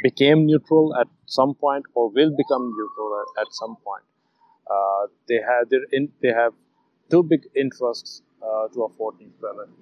[0.03, 4.03] became neutral at some point or will become neutral at, at some point.
[4.69, 6.53] Uh, they have their in, they have
[7.09, 9.73] two big interests uh, to afford neutrality.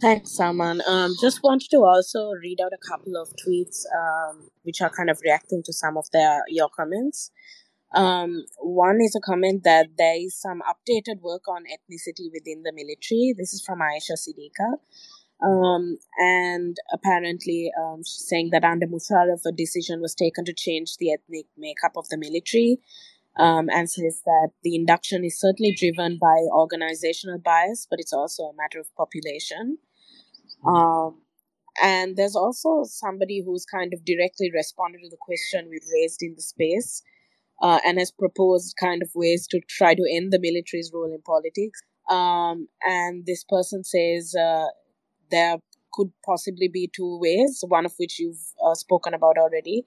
[0.00, 0.82] Thanks, Salman.
[0.88, 5.08] Um, just wanted to also read out a couple of tweets um, which are kind
[5.08, 7.30] of reacting to some of their your comments.
[7.94, 12.72] Um, one is a comment that there is some updated work on ethnicity within the
[12.72, 13.34] military.
[13.36, 14.78] This is from Ayesha Siddiqa.
[15.44, 20.96] Um, and apparently, um, she's saying that under Musharraf, a decision was taken to change
[20.98, 22.78] the ethnic makeup of the military.
[23.38, 28.42] Um, and says that the induction is certainly driven by organizational bias, but it's also
[28.42, 29.78] a matter of population.
[30.66, 31.22] Um,
[31.82, 36.34] and there's also somebody who's kind of directly responded to the question we've raised in
[36.36, 37.02] the space
[37.62, 41.22] uh, and has proposed kind of ways to try to end the military's role in
[41.22, 41.80] politics.
[42.10, 44.66] Um, and this person says uh,
[45.30, 45.58] there
[45.92, 49.84] could possibly be two ways, one of which you've uh, spoken about already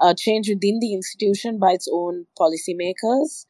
[0.00, 3.46] uh, change within the institution by its own policymakers,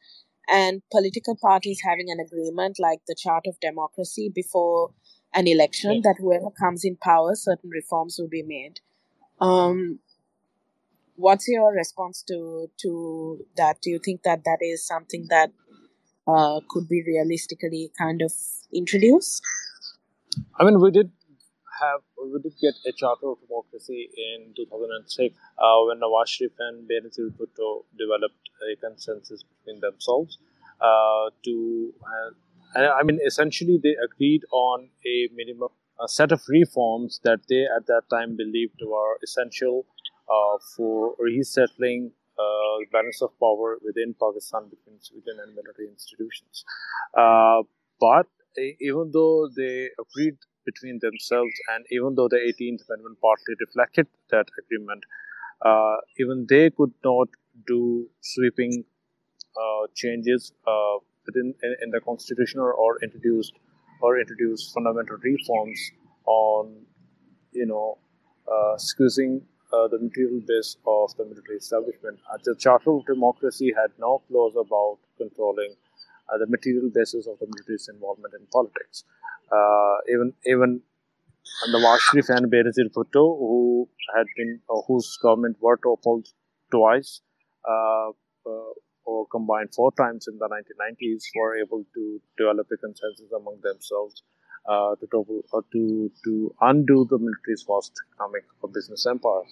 [0.47, 4.91] and political parties having an agreement like the Charter of Democracy before
[5.33, 8.79] an election that whoever comes in power, certain reforms will be made.
[9.41, 9.99] Um,
[11.15, 13.81] what's your response to to that?
[13.81, 15.51] Do you think that that is something that
[16.27, 18.31] uh, could be realistically kind of
[18.73, 19.41] introduced?
[20.59, 21.11] I mean, we did
[21.81, 22.01] have
[22.31, 27.29] we did get a charter of democracy in 2006 uh, when Nawaz Sharif and Benazir
[27.31, 30.37] Bhutto developed a consensus between themselves
[30.81, 32.31] uh, to uh,
[32.75, 35.69] I mean, essentially, they agreed on a minimum
[36.01, 39.85] a set of reforms that they at that time believed were essential
[40.75, 46.65] for resettling uh, balance of power within Pakistan between civilian and military institutions.
[47.17, 47.63] Uh,
[47.99, 48.27] but
[48.79, 54.47] even though they agreed between themselves, and even though the 18th Amendment partly reflected that
[54.59, 55.03] agreement,
[55.63, 57.27] uh, even they could not
[57.67, 58.83] do sweeping
[59.57, 63.53] uh, changes uh, within in, in the constitution or, or introduced
[64.01, 65.79] or introduced fundamental reforms
[66.25, 66.75] on
[67.53, 67.97] you know
[68.51, 69.41] uh, squeezing
[69.75, 72.19] uh, the material base of the military establishment.
[72.31, 75.75] Uh, the Charter of Democracy had no clause about controlling
[76.29, 79.03] uh, the material basis of the military's involvement in politics.
[79.51, 80.81] Uh, even even
[81.71, 86.27] the Sharif and Benazir Bhutto, who had been uh, whose government were toppled
[86.71, 87.21] twice,
[89.05, 94.23] or combined four times in the 1990s were able to develop a consensus among themselves
[94.67, 99.43] uh, to, topple, uh, to, to undo the military's vast economic or business empire.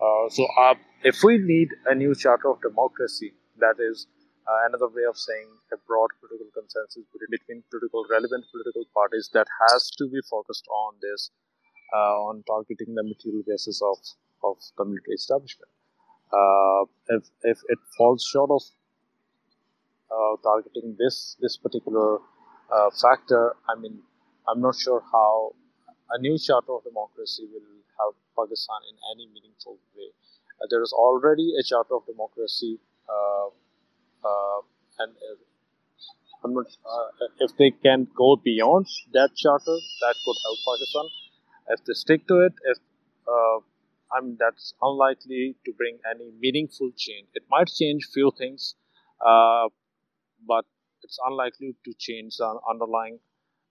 [0.00, 0.74] Uh, so, uh,
[1.04, 4.06] if we need a new charter of democracy, that is
[4.48, 9.46] uh, another way of saying a broad political consensus between political relevant political parties that
[9.68, 11.30] has to be focused on this,
[11.92, 13.98] uh, on targeting the material basis of,
[14.42, 15.68] of the military establishment.
[17.08, 18.62] if, if it falls short of
[20.10, 22.18] uh, targeting this this particular
[22.72, 24.00] uh, factor, I mean,
[24.48, 25.54] I'm not sure how
[26.10, 30.10] a new charter of democracy will help Pakistan in any meaningful way.
[30.60, 33.48] Uh, there is already a charter of democracy, uh,
[34.24, 34.60] uh,
[35.00, 35.12] and
[36.44, 41.06] I'm not, uh, if they can go beyond that charter, that could help Pakistan.
[41.68, 42.78] If they stick to it, if
[43.28, 43.58] uh,
[44.12, 47.28] I mean that's unlikely to bring any meaningful change.
[47.34, 48.74] It might change few things,
[49.24, 49.68] uh,
[50.46, 50.64] but
[51.02, 53.20] it's unlikely to change the underlying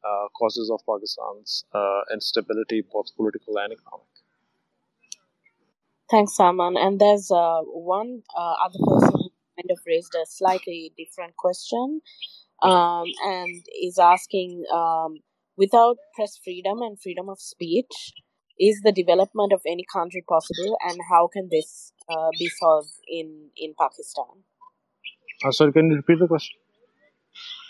[0.03, 4.18] uh, causes of Pakistan's uh, instability, both political and economic.
[6.11, 6.75] Thanks, Salman.
[6.77, 12.01] And there's uh, one uh, other person who kind of raised a slightly different question
[12.63, 15.19] um, and is asking um,
[15.57, 18.13] without press freedom and freedom of speech,
[18.59, 23.49] is the development of any country possible and how can this uh, be solved in,
[23.55, 24.43] in Pakistan?
[25.45, 26.57] Uh, sorry, can you repeat the question?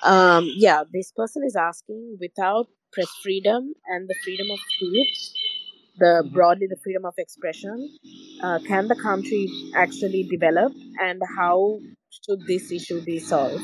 [0.03, 5.31] Um, yeah, this person is asking without press freedom and the freedom of speech,
[5.99, 7.89] the broadly the freedom of expression,
[8.43, 10.71] uh, can the country actually develop
[11.01, 11.79] and how
[12.09, 13.63] should this issue be solved?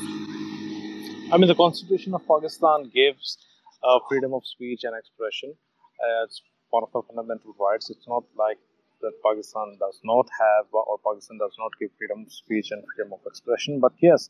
[1.32, 3.38] I mean, the Constitution of Pakistan gives
[3.82, 5.54] uh, freedom of speech and expression
[6.22, 7.90] as one of the fundamental rights.
[7.90, 8.58] It's not like
[9.02, 13.12] that Pakistan does not have or Pakistan does not give freedom of speech and freedom
[13.12, 13.80] of expression.
[13.80, 14.28] But yes,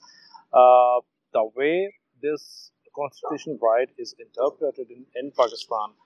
[0.53, 1.01] uh,
[1.33, 1.93] the way
[2.23, 6.06] this constitutional right is interpreted in, in Pakistan uh,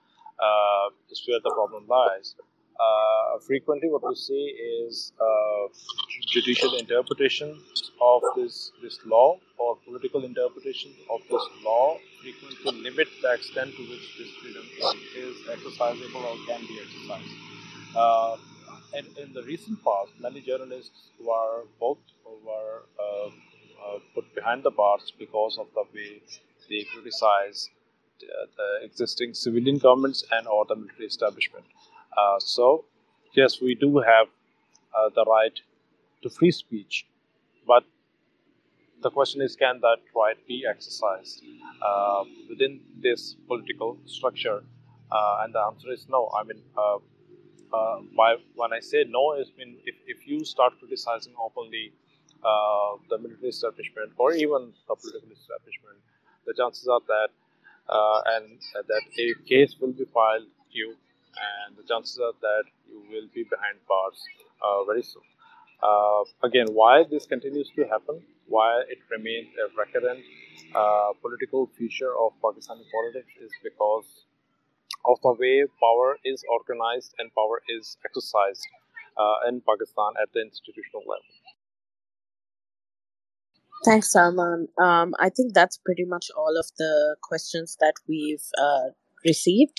[1.09, 2.35] is where the problem lies.
[2.81, 4.55] Uh, frequently, what we see
[4.87, 5.67] is uh,
[6.27, 7.49] judicial interpretation
[8.01, 13.83] of this this law or political interpretation of this law frequently limit the extent to
[13.91, 14.65] which this freedom
[15.25, 17.35] is exercisable or can be exercised.
[17.95, 18.37] Uh,
[18.97, 21.99] and in the recent past, many journalists were both
[22.45, 26.21] were uh, uh, put behind the bars because of the way
[26.69, 27.69] they criticize
[28.21, 31.65] the, the existing civilian governments and or the military establishment.
[32.17, 32.85] Uh, so,
[33.35, 34.27] yes, we do have
[34.97, 35.59] uh, the right
[36.21, 37.05] to free speech,
[37.67, 37.83] but
[39.01, 41.43] the question is, can that right be exercised
[41.81, 44.63] uh, within this political structure?
[45.11, 46.29] Uh, and the answer is no.
[46.39, 46.99] I mean, uh,
[48.15, 51.93] by, when I say no, I mean if, if you start criticizing openly
[53.09, 55.97] the military establishment or even the political establishment,
[56.45, 57.29] the chances are that
[57.89, 60.95] and that a case will be filed you
[61.35, 64.19] and the chances are that you will be behind bars
[64.61, 65.23] uh, very soon.
[65.81, 70.23] Uh, again, why this continues to happen, why it remains a recurrent
[70.75, 74.25] uh, political feature of Pakistani politics is because
[75.05, 78.67] of the way power is organized and power is exercised
[79.17, 81.33] uh, in Pakistan at the institutional level.
[83.83, 84.67] Thanks, Salman.
[84.79, 88.89] Um, I think that's pretty much all of the questions that we've uh,
[89.25, 89.77] received.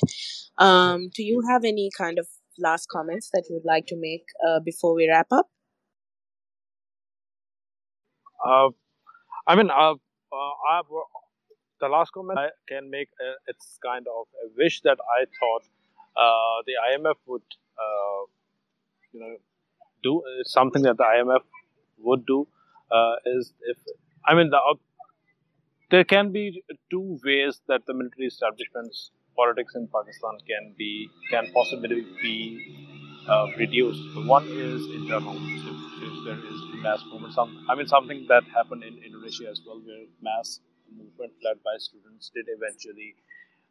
[0.58, 2.26] Um, do you have any kind of
[2.58, 5.46] last comments that you'd like to make uh, before we wrap up?
[8.44, 8.70] Uh,
[9.46, 10.80] I mean, uh, uh I,
[11.80, 15.62] the last comment I can make uh, it's kind of a wish that I thought
[16.16, 17.42] uh, the IMF would,
[19.12, 19.36] you know,
[20.02, 21.42] do something that the IMF
[21.98, 22.48] would do
[23.26, 23.78] is if
[24.26, 24.60] I mean the
[25.90, 31.50] there can be two ways that the military establishments politics in Pakistan can be can
[31.52, 32.36] possibly be
[33.28, 34.02] uh, reduced.
[34.26, 35.36] One is internal.
[35.36, 35.78] If,
[36.08, 39.80] if, there is mass movement, some I mean something that happened in Indonesia as well,
[39.84, 43.14] where mass movement led by students did eventually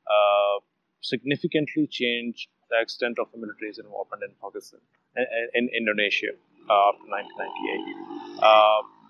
[0.08, 0.60] uh,
[1.02, 4.80] significantly change the extent of the military's involvement in Pakistan
[5.18, 6.34] in, in Indonesia
[6.70, 8.44] uh, after 1998.
[8.44, 9.01] Uh,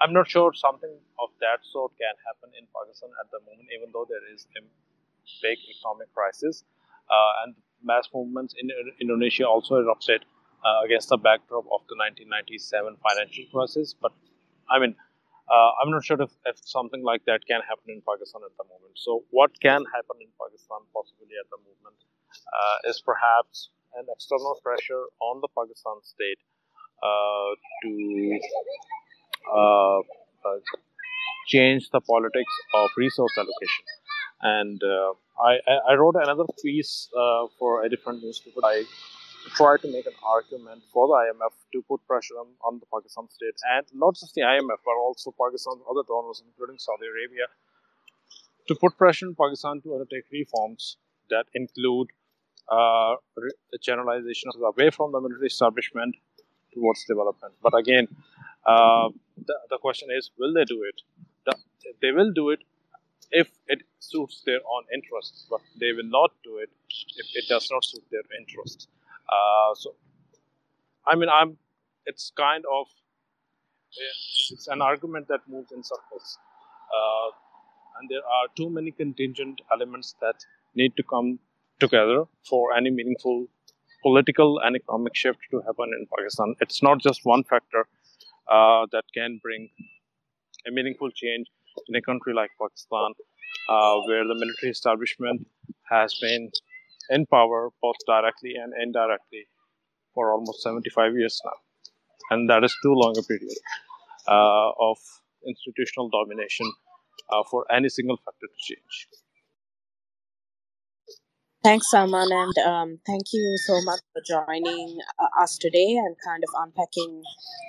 [0.00, 3.90] I'm not sure something of that sort can happen in Pakistan at the moment, even
[3.92, 4.62] though there is a
[5.42, 6.64] big economic crisis.
[7.10, 8.70] Uh, and mass movements in
[9.00, 10.24] Indonesia also erupted
[10.62, 13.94] uh, against the backdrop of the 1997 financial crisis.
[13.94, 14.12] But
[14.70, 14.94] I mean,
[15.48, 18.66] uh, I'm not sure if, if something like that can happen in Pakistan at the
[18.68, 18.94] moment.
[18.94, 21.98] So, what can happen in Pakistan possibly at the moment
[22.28, 26.38] uh, is perhaps an external pressure on the Pakistan state
[27.00, 27.50] uh,
[27.82, 27.90] to
[31.46, 33.84] change the politics of resource allocation
[34.42, 35.58] and uh, I,
[35.90, 38.60] I wrote another piece uh, for a different newspaper.
[38.64, 38.84] I
[39.56, 43.28] tried to make an argument for the IMF to put pressure on, on the Pakistan
[43.30, 47.46] state, and not just the IMF, but also Pakistan's other donors, including Saudi Arabia,
[48.66, 50.96] to put pressure on Pakistan to undertake reforms
[51.30, 52.08] that include
[52.70, 56.14] uh, the generalization away from the military establishment
[56.74, 57.54] towards development.
[57.62, 58.08] But again,
[58.66, 59.08] uh,
[59.46, 61.02] the, the question is, will they do it?
[61.46, 61.56] The,
[62.02, 62.60] they will do it
[63.30, 66.70] if it suits their own interests, but they will not do it
[67.16, 68.88] if it does not suit their interests.
[69.28, 69.94] Uh, so,
[71.06, 71.58] I mean, I'm.
[72.06, 72.86] It's kind of
[74.50, 76.38] it's an argument that moves in circles.
[76.94, 77.30] Uh,
[77.98, 80.36] and there are too many contingent elements that
[80.74, 81.38] need to come
[81.80, 83.46] together for any meaningful
[84.02, 86.54] political and economic shift to happen in Pakistan.
[86.60, 87.86] It's not just one factor
[88.50, 89.68] uh, that can bring
[90.66, 91.46] a meaningful change
[91.88, 93.12] in a country like Pakistan,
[93.68, 95.46] uh, where the military establishment
[95.90, 96.50] has been
[97.10, 99.46] in power both directly and indirectly
[100.14, 101.56] for almost 75 years now.
[102.30, 103.56] And that is too long a period
[104.26, 104.98] uh, of
[105.46, 106.70] institutional domination
[107.30, 109.08] uh, for any single factor to change.
[111.64, 116.42] Thanks, Salman, and um, thank you so much for joining uh, us today and kind
[116.44, 117.22] of unpacking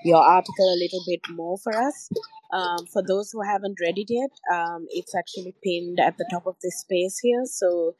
[0.05, 2.09] your article a little bit more for us.
[2.53, 6.45] Um, for those who haven't read it yet, um, it's actually pinned at the top
[6.45, 7.95] of this space here, so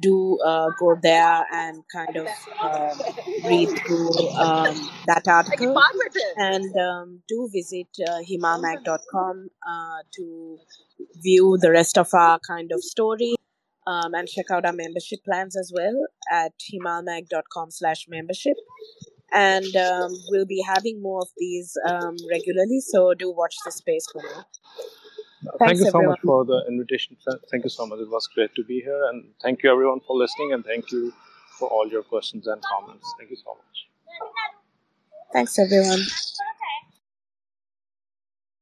[0.00, 2.28] do uh, go there and kind of
[2.62, 2.94] uh,
[3.44, 5.74] read through um, that article
[6.36, 10.58] and um, do visit uh, himalmag.com uh, to
[11.22, 13.34] view the rest of our kind of story
[13.90, 18.56] um, and check out our membership plans as well at himalmag.com slash membership.
[19.32, 24.06] And um, we'll be having more of these um, regularly so do watch the space
[24.12, 24.44] for more
[25.58, 26.08] thank you so everyone.
[26.08, 27.16] much for the invitation
[27.50, 27.98] thank you so much.
[28.00, 31.12] It was great to be here and thank you everyone for listening and thank you
[31.58, 33.06] for all your questions and comments.
[33.18, 33.88] Thank you so much.
[35.32, 36.00] Thanks everyone